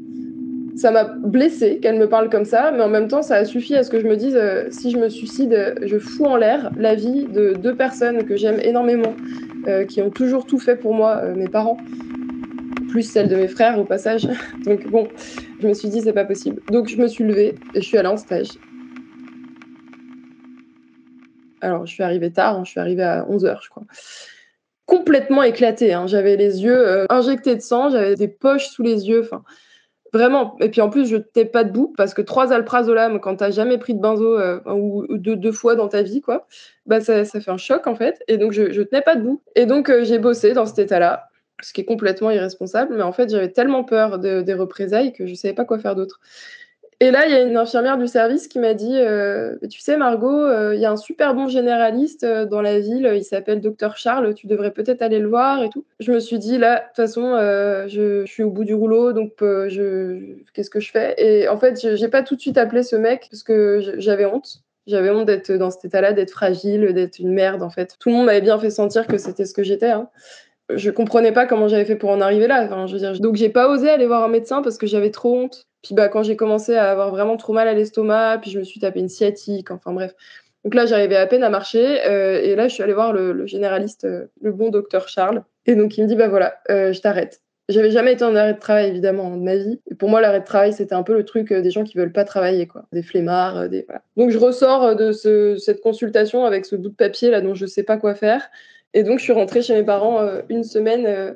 Ça 0.74 0.90
m'a 0.90 1.04
blessée 1.04 1.78
qu'elle 1.80 1.98
me 1.98 2.08
parle 2.08 2.30
comme 2.30 2.46
ça, 2.46 2.72
mais 2.74 2.82
en 2.82 2.88
même 2.88 3.08
temps, 3.08 3.22
ça 3.22 3.36
a 3.36 3.44
suffi 3.44 3.76
à 3.76 3.82
ce 3.82 3.90
que 3.90 4.00
je 4.00 4.06
me 4.06 4.16
dise 4.16 4.40
si 4.70 4.90
je 4.90 4.96
me 4.96 5.10
suicide, 5.10 5.74
je 5.82 5.98
fous 5.98 6.24
en 6.24 6.36
l'air 6.36 6.70
la 6.78 6.94
vie 6.94 7.26
de 7.26 7.52
deux 7.52 7.74
personnes 7.74 8.24
que 8.24 8.36
j'aime 8.36 8.58
énormément, 8.58 9.14
qui 9.88 10.00
ont 10.00 10.08
toujours 10.08 10.46
tout 10.46 10.58
fait 10.58 10.76
pour 10.76 10.94
moi, 10.94 11.20
mes 11.36 11.48
parents, 11.48 11.76
plus 12.88 13.02
celle 13.02 13.28
de 13.28 13.36
mes 13.36 13.48
frères 13.48 13.78
au 13.78 13.84
passage. 13.84 14.26
Donc, 14.64 14.88
bon, 14.88 15.08
je 15.60 15.68
me 15.68 15.74
suis 15.74 15.90
dit, 15.90 16.00
c'est 16.00 16.14
pas 16.14 16.24
possible. 16.24 16.62
Donc, 16.70 16.88
je 16.88 16.96
me 16.96 17.06
suis 17.06 17.24
levée 17.24 17.54
et 17.74 17.82
je 17.82 17.86
suis 17.86 17.98
allée 17.98 18.08
en 18.08 18.16
stage. 18.16 18.52
Alors, 21.62 21.86
je 21.86 21.92
suis 21.94 22.02
arrivée 22.02 22.30
tard, 22.30 22.58
hein, 22.58 22.64
je 22.64 22.70
suis 22.70 22.80
arrivée 22.80 23.02
à 23.02 23.24
11h, 23.24 23.58
je 23.62 23.70
crois. 23.70 23.84
complètement 24.84 25.42
éclaté. 25.42 25.94
Hein. 25.94 26.06
J'avais 26.06 26.36
les 26.36 26.62
yeux 26.62 27.06
injectés 27.10 27.56
de 27.56 27.60
sang, 27.60 27.88
j'avais 27.88 28.16
des 28.16 28.28
poches 28.28 28.68
sous 28.68 28.82
les 28.82 29.08
yeux. 29.08 29.22
Enfin, 29.22 29.42
Vraiment. 30.12 30.56
Et 30.60 30.68
puis 30.68 30.82
en 30.82 30.90
plus, 30.90 31.06
je 31.06 31.16
tenais 31.16 31.46
pas 31.46 31.64
debout 31.64 31.94
parce 31.96 32.12
que 32.12 32.20
trois 32.20 32.52
alprazolam, 32.52 33.18
quand 33.18 33.36
t'as 33.36 33.50
jamais 33.50 33.78
pris 33.78 33.94
de 33.94 34.00
benzo 34.00 34.38
euh, 34.38 34.60
ou 34.66 35.06
deux, 35.16 35.52
fois 35.52 35.74
dans 35.74 35.88
ta 35.88 36.02
vie, 36.02 36.20
quoi, 36.20 36.46
bah 36.84 37.00
ça, 37.00 37.24
fait 37.24 37.50
un 37.50 37.56
choc 37.56 37.86
en 37.86 37.94
fait. 37.94 38.22
Et 38.28 38.36
donc 38.36 38.52
je, 38.52 38.72
je 38.72 38.82
tenais 38.82 39.00
pas 39.00 39.16
debout. 39.16 39.42
Et 39.56 39.64
donc 39.64 39.88
euh, 39.88 40.04
j'ai 40.04 40.18
bossé 40.18 40.52
dans 40.52 40.66
cet 40.66 40.78
état-là, 40.80 41.28
ce 41.62 41.72
qui 41.72 41.80
est 41.80 41.86
complètement 41.86 42.30
irresponsable. 42.30 42.94
Mais 42.94 43.02
en 43.02 43.12
fait, 43.12 43.30
j'avais 43.30 43.50
tellement 43.50 43.84
peur 43.84 44.18
de, 44.18 44.42
des 44.42 44.54
représailles 44.54 45.14
que 45.14 45.26
je 45.26 45.34
savais 45.34 45.54
pas 45.54 45.64
quoi 45.64 45.78
faire 45.78 45.94
d'autre. 45.94 46.20
Et 47.02 47.10
là, 47.10 47.26
il 47.26 47.32
y 47.32 47.34
a 47.34 47.42
une 47.42 47.56
infirmière 47.56 47.98
du 47.98 48.06
service 48.06 48.46
qui 48.46 48.60
m'a 48.60 48.74
dit 48.74 48.94
euh, 48.94 49.56
Tu 49.68 49.80
sais, 49.80 49.96
Margot, 49.96 50.44
euh, 50.44 50.72
il 50.72 50.80
y 50.80 50.84
a 50.84 50.92
un 50.92 50.96
super 50.96 51.34
bon 51.34 51.48
généraliste 51.48 52.22
euh, 52.22 52.46
dans 52.46 52.62
la 52.62 52.78
ville, 52.78 53.10
il 53.16 53.24
s'appelle 53.24 53.60
Docteur 53.60 53.96
Charles, 53.96 54.34
tu 54.34 54.46
devrais 54.46 54.70
peut-être 54.70 55.02
aller 55.02 55.18
le 55.18 55.28
voir 55.28 55.64
et 55.64 55.68
tout. 55.68 55.84
Je 55.98 56.12
me 56.12 56.20
suis 56.20 56.38
dit 56.38 56.58
Là, 56.58 56.76
de 56.76 56.84
toute 56.86 56.94
façon, 56.94 57.36
je, 57.88 58.22
suis 58.24 58.44
au 58.44 58.50
bout 58.50 58.62
du 58.62 58.74
rouleau, 58.74 59.12
donc 59.12 59.32
je, 59.40 60.36
qu'est-ce 60.54 60.70
que 60.70 60.78
je 60.78 60.92
fais? 60.92 61.16
Et 61.18 61.48
en 61.48 61.58
fait, 61.58 61.80
je 61.80 62.00
n'ai 62.00 62.08
pas 62.08 62.22
tout 62.22 62.36
de 62.36 62.40
suite 62.40 62.56
appelé 62.56 62.84
ce 62.84 62.94
mec 62.94 63.26
parce 63.28 63.42
que 63.42 63.80
j'avais 63.98 64.24
honte. 64.24 64.62
J'avais 64.86 65.10
honte 65.10 65.26
d'être 65.26 65.50
dans 65.50 65.70
cet 65.70 65.84
état-là, 65.84 66.12
d'être 66.12 66.30
fragile, 66.30 66.92
d'être 66.94 67.18
une 67.18 67.32
merde, 67.32 67.64
en 67.64 67.70
fait. 67.70 67.96
Tout 67.98 68.10
le 68.10 68.14
monde 68.14 68.26
m'avait 68.26 68.40
bien 68.40 68.60
fait 68.60 68.70
sentir 68.70 69.08
que 69.08 69.18
c'était 69.18 69.44
ce 69.44 69.54
que 69.54 69.64
j'étais. 69.64 69.90
Hein 69.90 70.08
je 70.74 70.90
comprenais 70.90 71.32
pas 71.32 71.46
comment 71.46 71.66
j'avais 71.66 71.84
fait 71.84 71.96
pour 71.96 72.10
en 72.10 72.20
arriver 72.20 72.46
là. 72.46 72.64
Enfin, 72.64 72.86
je 72.86 72.96
veux 72.96 73.18
donc 73.18 73.34
j'ai 73.34 73.48
pas 73.48 73.68
osé 73.68 73.90
aller 73.90 74.06
voir 74.06 74.22
un 74.22 74.28
médecin 74.28 74.62
parce 74.62 74.78
que 74.78 74.86
j'avais 74.86 75.10
trop 75.10 75.36
honte. 75.36 75.66
Puis 75.82 75.94
bah 75.94 76.08
quand 76.08 76.22
j'ai 76.22 76.36
commencé 76.36 76.76
à 76.76 76.90
avoir 76.90 77.10
vraiment 77.10 77.36
trop 77.36 77.52
mal 77.52 77.68
à 77.68 77.74
l'estomac, 77.74 78.38
puis 78.40 78.50
je 78.50 78.58
me 78.58 78.64
suis 78.64 78.80
tapé 78.80 79.00
une 79.00 79.08
sciatique. 79.08 79.70
Enfin 79.70 79.92
bref. 79.92 80.14
Donc 80.64 80.74
là 80.74 80.86
j'arrivais 80.86 81.16
à 81.16 81.26
peine 81.26 81.42
à 81.42 81.50
marcher 81.50 82.06
euh, 82.06 82.40
et 82.40 82.54
là 82.54 82.68
je 82.68 82.74
suis 82.74 82.82
allée 82.82 82.92
voir 82.92 83.12
le, 83.12 83.46
généraliste, 83.46 84.04
euh, 84.04 84.26
le 84.40 84.52
bon 84.52 84.70
docteur 84.70 85.08
Charles. 85.08 85.42
Et 85.66 85.74
donc 85.74 85.98
il 85.98 86.04
me 86.04 86.08
dit 86.08 86.16
bah 86.16 86.28
voilà, 86.28 86.58
euh, 86.70 86.92
je 86.92 87.00
t'arrête. 87.00 87.40
J'avais 87.68 87.90
jamais 87.90 88.12
été 88.12 88.24
en 88.24 88.34
arrêt 88.36 88.54
de 88.54 88.58
travail 88.58 88.88
évidemment 88.88 89.36
de 89.36 89.42
ma 89.42 89.56
vie. 89.56 89.80
Pour 89.98 90.08
moi 90.08 90.20
l'arrêt 90.20 90.40
de 90.40 90.44
travail 90.44 90.72
c'était 90.72 90.94
un 90.94 91.02
peu 91.02 91.14
le 91.14 91.24
truc 91.24 91.52
des 91.52 91.70
gens 91.70 91.84
qui 91.84 91.96
veulent 91.96 92.12
pas 92.12 92.24
travailler 92.24 92.66
quoi, 92.66 92.84
des 92.92 93.02
flemmards, 93.02 93.68
des. 93.68 93.86
Donc 94.16 94.30
je 94.30 94.38
ressors 94.38 94.94
de 94.94 95.10
ce, 95.10 95.56
cette 95.56 95.80
consultation 95.80 96.44
avec 96.44 96.64
ce 96.64 96.76
bout 96.76 96.90
de 96.90 96.94
papier 96.94 97.30
là 97.30 97.40
dont 97.40 97.54
je 97.54 97.66
sais 97.66 97.82
pas 97.82 97.96
quoi 97.96 98.14
faire. 98.14 98.48
Et 98.94 99.04
donc, 99.04 99.20
je 99.20 99.24
suis 99.24 99.32
rentrée 99.32 99.62
chez 99.62 99.74
mes 99.74 99.84
parents 99.84 100.20
une 100.50 100.64
semaine 100.64 101.34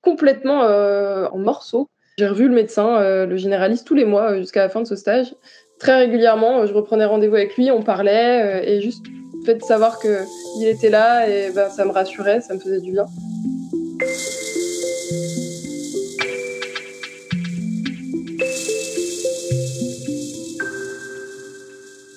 complètement 0.00 0.62
en 0.62 1.38
morceaux. 1.38 1.90
J'ai 2.18 2.26
revu 2.26 2.48
le 2.48 2.54
médecin, 2.54 3.00
le 3.26 3.36
généraliste, 3.36 3.86
tous 3.86 3.94
les 3.94 4.04
mois 4.04 4.36
jusqu'à 4.38 4.62
la 4.62 4.68
fin 4.68 4.80
de 4.80 4.88
ce 4.88 4.96
stage. 4.96 5.36
Très 5.78 5.96
régulièrement, 5.96 6.66
je 6.66 6.74
reprenais 6.74 7.04
rendez-vous 7.04 7.36
avec 7.36 7.56
lui, 7.56 7.70
on 7.70 7.80
parlait, 7.80 8.68
et 8.68 8.80
juste 8.80 9.06
le 9.06 9.44
fait 9.44 9.54
de 9.54 9.62
savoir 9.62 10.00
qu'il 10.00 10.66
était 10.66 10.90
là, 10.90 11.28
et 11.28 11.52
ben, 11.54 11.70
ça 11.70 11.84
me 11.84 11.92
rassurait, 11.92 12.40
ça 12.40 12.54
me 12.54 12.58
faisait 12.58 12.80
du 12.80 12.90
bien. 12.90 13.06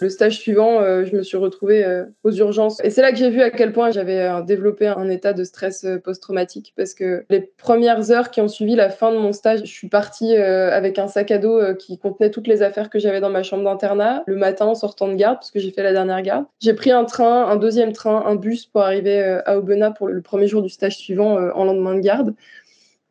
Le 0.02 0.10
stage 0.10 0.40
suivant, 0.40 0.82
euh, 0.82 1.06
je 1.06 1.16
me 1.16 1.22
suis 1.22 1.38
retrouvée 1.38 1.86
euh, 1.86 2.06
aux 2.24 2.32
urgences. 2.32 2.84
Et 2.84 2.90
c'est 2.90 3.04
là 3.04 3.12
que 3.12 3.20
j'ai 3.20 3.30
vu 3.30 3.44
à 3.44 3.52
quel 3.52 3.72
point 3.72 3.92
j'avais 3.92 4.20
euh, 4.20 4.42
développé 4.42 4.88
un 4.88 5.08
état 5.10 5.32
de 5.32 5.44
stress 5.44 5.86
post-traumatique. 6.04 6.74
Parce 6.76 6.96
que 6.96 7.24
les 7.30 7.40
premières 7.40 8.10
heures 8.10 8.32
qui 8.32 8.42
ont 8.42 8.48
suivi 8.48 8.76
la 8.76 8.90
fin 8.90 9.12
de 9.12 9.20
mon 9.20 9.32
stage, 9.32 9.60
je 9.60 9.72
suis 9.72 9.90
partie 9.90 10.36
avec 10.36 10.98
un 10.98 11.08
sac 11.08 11.30
à 11.30 11.38
dos 11.38 11.62
qui 11.76 12.00
contenait 12.00 12.32
toutes 12.32 12.48
les 12.48 12.64
affaires 12.64 12.90
que 12.90 12.98
j'avais 12.98 13.20
dans 13.20 13.30
ma 13.30 13.44
chambre 13.44 13.64
d'internat 13.64 14.24
le 14.26 14.36
matin 14.36 14.66
en 14.66 14.76
sortant 14.76 15.08
de 15.08 15.14
garde, 15.14 15.36
parce 15.36 15.52
que 15.52 15.60
j'ai 15.60 15.72
fait 15.72 15.84
la 15.84 15.94
dernière 15.94 16.22
garde. 16.24 16.46
J'ai 16.60 16.74
pris 16.74 16.92
un 16.92 17.06
train, 17.06 17.46
un 17.48 17.56
deuxième 17.58 17.94
train, 17.94 18.24
un 18.26 18.36
bus 18.36 18.66
pour 18.66 18.82
arriver 18.82 19.22
à 19.46 19.58
Aubenas 19.58 19.92
pour 19.92 20.08
le 20.08 20.22
premier 20.22 20.48
jour 20.48 20.64
du 20.64 20.70
stage 20.70 20.98
suivant 20.98 21.36
en 21.36 21.64
lendemain 21.64 21.94
de 21.94 22.02
garde. 22.02 22.34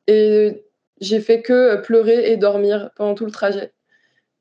Et 0.09 0.65
j'ai 1.01 1.21
fait 1.21 1.43
que 1.43 1.77
pleurer 1.83 2.33
et 2.33 2.37
dormir 2.37 2.91
pendant 2.97 3.15
tout 3.15 3.27
le 3.27 3.31
trajet. 3.31 3.73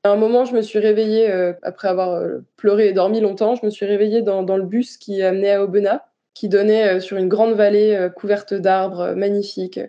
À 0.02 0.10
un 0.12 0.16
moment, 0.16 0.46
je 0.46 0.54
me 0.54 0.62
suis 0.62 0.78
réveillée, 0.78 1.30
euh, 1.30 1.52
après 1.62 1.88
avoir 1.88 2.12
euh, 2.14 2.38
pleuré 2.56 2.88
et 2.88 2.92
dormi 2.94 3.20
longtemps, 3.20 3.54
je 3.54 3.66
me 3.66 3.70
suis 3.70 3.84
réveillée 3.84 4.22
dans, 4.22 4.42
le 4.56 4.64
bus 4.64 4.96
qui 4.96 5.22
amenait 5.22 5.52
à 5.52 5.62
Aubenas, 5.62 6.00
qui 6.32 6.48
donnait 6.48 6.96
euh, 6.96 7.00
sur 7.00 7.18
une 7.18 7.28
grande 7.28 7.52
vallée 7.52 8.08
couverte 8.16 8.54
d'arbres 8.54 9.12
magnifiques. 9.14 9.80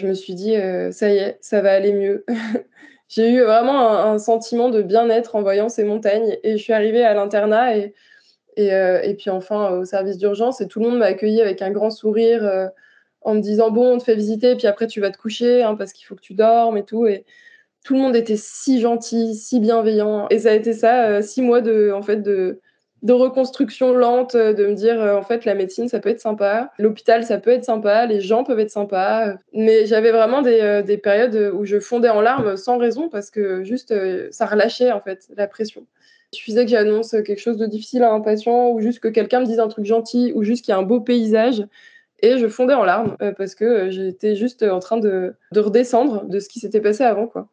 Je 0.00 0.06
me 0.08 0.14
suis 0.14 0.34
dit, 0.34 0.54
ça 0.90 1.10
y 1.10 1.18
est, 1.18 1.38
ça 1.40 1.60
va 1.62 1.72
aller 1.72 1.92
mieux. 1.92 2.24
J'ai 3.08 3.30
eu 3.30 3.42
vraiment 3.42 3.88
un, 3.88 4.18
sentiment 4.18 4.68
de 4.68 4.82
bien-être 4.82 5.36
en 5.36 5.42
voyant 5.42 5.68
ces 5.68 5.84
montagnes 5.84 6.36
et 6.42 6.58
je 6.58 6.62
suis 6.62 6.72
arrivée 6.72 7.04
à 7.04 7.14
l'internat 7.14 7.76
et, 7.76 9.14
puis 9.16 9.30
enfin 9.30 9.70
au 9.70 9.84
service 9.84 10.18
d'urgence 10.18 10.60
et 10.60 10.66
tout 10.68 10.80
le 10.80 10.88
monde 10.90 10.98
m'a 10.98 11.06
accueillie 11.06 11.40
avec 11.40 11.62
un 11.62 11.70
grand 11.70 11.90
sourire 11.90 12.70
en 13.22 13.34
me 13.34 13.40
disant, 13.40 13.70
bon, 13.70 13.94
on 13.94 13.98
te 13.98 14.04
fait 14.04 14.16
visiter, 14.16 14.56
puis 14.56 14.66
après 14.66 14.88
tu 14.88 15.00
vas 15.00 15.10
te 15.10 15.18
coucher 15.18 15.62
hein, 15.62 15.76
parce 15.76 15.92
qu'il 15.92 16.04
faut 16.06 16.16
que 16.16 16.20
tu 16.20 16.34
dormes 16.34 16.76
et 16.76 16.84
tout. 16.84 17.06
Tout 17.86 17.94
le 17.94 18.00
monde 18.00 18.16
était 18.16 18.36
si 18.36 18.80
gentil, 18.80 19.36
si 19.36 19.60
bienveillant. 19.60 20.26
Et 20.30 20.40
ça 20.40 20.50
a 20.50 20.54
été 20.54 20.72
ça, 20.72 21.06
euh, 21.06 21.22
six 21.22 21.40
mois 21.40 21.60
de, 21.60 21.92
en 21.94 22.02
fait, 22.02 22.16
de, 22.16 22.60
de 23.02 23.12
reconstruction 23.12 23.94
lente, 23.94 24.34
euh, 24.34 24.52
de 24.52 24.66
me 24.66 24.74
dire, 24.74 25.00
euh, 25.00 25.16
en 25.16 25.22
fait, 25.22 25.44
la 25.44 25.54
médecine, 25.54 25.88
ça 25.88 26.00
peut 26.00 26.08
être 26.08 26.20
sympa, 26.20 26.72
l'hôpital, 26.78 27.22
ça 27.22 27.38
peut 27.38 27.50
être 27.50 27.64
sympa, 27.64 28.06
les 28.06 28.20
gens 28.20 28.42
peuvent 28.42 28.58
être 28.58 28.72
sympas. 28.72 29.34
Mais 29.52 29.86
j'avais 29.86 30.10
vraiment 30.10 30.42
des, 30.42 30.82
des, 30.84 30.98
périodes 30.98 31.52
où 31.54 31.64
je 31.64 31.78
fondais 31.78 32.08
en 32.08 32.20
larmes 32.20 32.56
sans 32.56 32.76
raison 32.76 33.08
parce 33.08 33.30
que 33.30 33.62
juste, 33.62 33.94
ça 34.32 34.46
relâchait, 34.46 34.90
en 34.90 35.00
fait, 35.00 35.28
la 35.36 35.46
pression. 35.46 35.86
Il 36.32 36.38
suffisait 36.38 36.64
que 36.64 36.72
j'annonce 36.72 37.12
quelque 37.12 37.38
chose 37.38 37.56
de 37.56 37.66
difficile 37.66 38.02
à 38.02 38.10
un 38.10 38.20
patient 38.20 38.70
ou 38.70 38.80
juste 38.80 38.98
que 38.98 39.06
quelqu'un 39.06 39.38
me 39.38 39.46
dise 39.46 39.60
un 39.60 39.68
truc 39.68 39.84
gentil 39.84 40.32
ou 40.34 40.42
juste 40.42 40.64
qu'il 40.64 40.72
y 40.72 40.74
a 40.74 40.78
un 40.78 40.82
beau 40.82 40.98
paysage. 40.98 41.64
Et 42.20 42.38
je 42.38 42.48
fondais 42.48 42.74
en 42.74 42.82
larmes 42.82 43.16
parce 43.38 43.54
que 43.54 43.90
j'étais 43.90 44.34
juste 44.34 44.64
en 44.64 44.80
train 44.80 44.96
de, 44.96 45.34
de 45.52 45.60
redescendre 45.60 46.24
de 46.24 46.40
ce 46.40 46.48
qui 46.48 46.58
s'était 46.58 46.80
passé 46.80 47.04
avant, 47.04 47.28
quoi. 47.28 47.48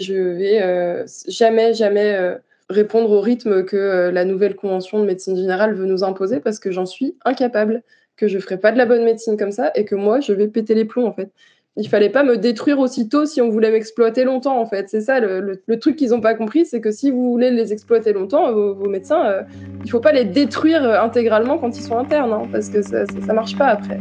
Je 0.00 0.14
vais 0.14 0.62
euh, 0.62 1.04
jamais, 1.28 1.74
jamais 1.74 2.14
euh, 2.14 2.36
répondre 2.70 3.10
au 3.10 3.20
rythme 3.20 3.64
que 3.64 3.76
euh, 3.76 4.10
la 4.10 4.24
nouvelle 4.24 4.56
convention 4.56 4.98
de 4.98 5.04
médecine 5.04 5.36
générale 5.36 5.74
veut 5.74 5.84
nous 5.84 6.02
imposer 6.02 6.40
parce 6.40 6.58
que 6.58 6.70
j'en 6.70 6.86
suis 6.86 7.16
incapable, 7.24 7.82
que 8.16 8.26
je 8.26 8.38
ferai 8.38 8.58
pas 8.58 8.72
de 8.72 8.78
la 8.78 8.86
bonne 8.86 9.04
médecine 9.04 9.36
comme 9.36 9.52
ça 9.52 9.70
et 9.74 9.84
que 9.84 9.94
moi, 9.94 10.20
je 10.20 10.32
vais 10.32 10.48
péter 10.48 10.74
les 10.74 10.86
plombs 10.86 11.06
en 11.06 11.12
fait. 11.12 11.30
Il 11.76 11.88
fallait 11.88 12.10
pas 12.10 12.24
me 12.24 12.36
détruire 12.36 12.78
aussitôt 12.78 13.26
si 13.26 13.40
on 13.40 13.48
voulait 13.50 13.70
m'exploiter 13.70 14.24
longtemps 14.24 14.58
en 14.58 14.66
fait. 14.66 14.88
C'est 14.88 15.02
ça 15.02 15.20
le, 15.20 15.60
truc 15.78 15.96
qu'ils 15.96 16.10
n'ont 16.10 16.20
pas 16.20 16.34
compris, 16.34 16.64
c'est 16.64 16.80
que 16.80 16.90
si 16.90 17.10
vous 17.10 17.30
voulez 17.30 17.50
les 17.50 17.72
exploiter 17.72 18.12
longtemps, 18.12 18.52
vos, 18.52 18.88
médecins, 18.88 19.44
il 19.84 19.90
faut 19.90 20.00
pas 20.00 20.12
les 20.12 20.24
détruire 20.24 20.82
intégralement 21.02 21.58
quand 21.58 21.78
ils 21.78 21.82
sont 21.82 21.98
internes, 21.98 22.32
hein, 22.32 22.48
parce 22.50 22.70
que 22.70 22.82
ça, 22.82 23.04
ça 23.06 23.32
marche 23.32 23.56
pas 23.56 23.68
après. 23.68 24.00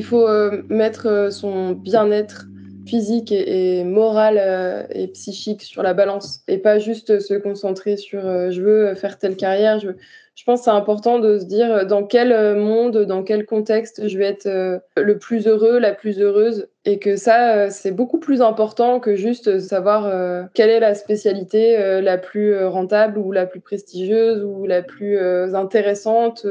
Il 0.00 0.04
faut 0.04 0.26
euh, 0.26 0.62
mettre 0.70 1.08
euh, 1.08 1.30
son 1.30 1.72
bien-être 1.72 2.46
physique 2.86 3.32
et, 3.32 3.84
moral 3.84 4.38
euh, 4.40 4.82
et 4.88 5.08
psychique 5.08 5.60
sur 5.60 5.82
la 5.82 5.92
balance 5.92 6.40
et 6.48 6.56
pas 6.56 6.78
juste 6.78 7.20
se 7.20 7.34
concentrer 7.34 7.98
sur 7.98 8.22
je 8.50 8.62
veux 8.62 8.94
faire 8.94 9.18
telle 9.18 9.36
carrière. 9.36 9.78
Je, 9.78 9.90
je 10.34 10.44
pense 10.44 10.60
que 10.60 10.64
c'est 10.64 10.70
important 10.70 11.18
de 11.18 11.38
se 11.38 11.44
dire 11.44 11.86
dans 11.86 12.02
quel 12.02 12.56
monde, 12.56 12.96
dans 13.04 13.22
quel 13.22 13.44
contexte 13.44 14.08
je 14.08 14.16
vais 14.16 14.24
être 14.24 14.48
le 14.96 15.18
plus 15.18 15.46
heureux, 15.46 15.78
la 15.78 15.92
plus 15.92 16.18
heureuse 16.18 16.66
et 16.86 16.98
que 16.98 17.16
ça, 17.16 17.68
c'est 17.68 17.92
beaucoup 17.92 18.18
plus 18.18 18.40
important 18.40 19.00
que 19.00 19.16
juste 19.16 19.60
savoir 19.60 20.48
quelle 20.54 20.70
est 20.70 20.80
la 20.80 20.94
spécialité 20.94 22.00
la 22.00 22.16
plus 22.16 22.64
rentable 22.64 23.18
ou 23.18 23.32
la 23.32 23.44
plus 23.44 23.60
prestigieuse 23.60 24.42
ou 24.42 24.64
la 24.64 24.82
plus 24.82 25.18
intéressante. 25.54 26.46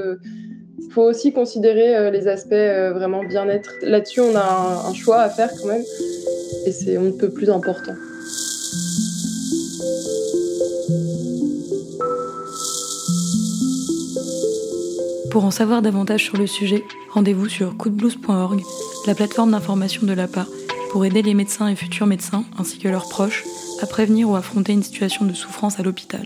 Il 0.82 0.92
faut 0.92 1.04
aussi 1.04 1.34
considérer 1.34 1.96
euh, 1.96 2.10
les 2.10 2.28
aspects 2.28 2.54
euh, 2.54 2.94
vraiment 2.94 3.24
bien-être. 3.24 3.74
Là-dessus, 3.82 4.22
on 4.22 4.36
a 4.36 4.88
un, 4.88 4.94
choix 4.94 5.18
à 5.18 5.30
faire 5.30 5.52
quand 5.60 5.68
même, 5.68 5.84
et 6.66 6.72
c'est 6.72 6.98
on 6.98 7.04
ne 7.04 7.12
peut 7.12 7.30
plus 7.30 7.50
important. 7.50 7.94
Pour 15.32 15.46
en 15.46 15.52
savoir 15.52 15.82
davantage 15.82 16.24
sur 16.24 16.38
le 16.38 16.48
sujet, 16.48 16.84
rendez-vous 17.12 17.48
sur 17.48 17.78
coupdeblues.org, 17.78 18.62
la 19.06 19.14
plateforme 19.14 19.52
d'information 19.52 20.08
de 20.08 20.14
l'APA, 20.14 20.48
pour 20.92 21.06
aider 21.06 21.22
les 21.22 21.36
médecins 21.36 21.68
et 21.68 21.76
futurs 21.76 22.08
médecins, 22.08 22.46
ainsi 22.58 22.80
que 22.80 22.88
leurs 22.88 23.10
proches, 23.10 23.44
à 23.82 23.86
prévenir 23.86 24.30
ou 24.30 24.36
affronter 24.36 24.74
une 24.74 24.84
situation 24.84 25.26
de 25.26 25.34
souffrance 25.34 25.80
à 25.80 25.84
l'hôpital. 25.84 26.26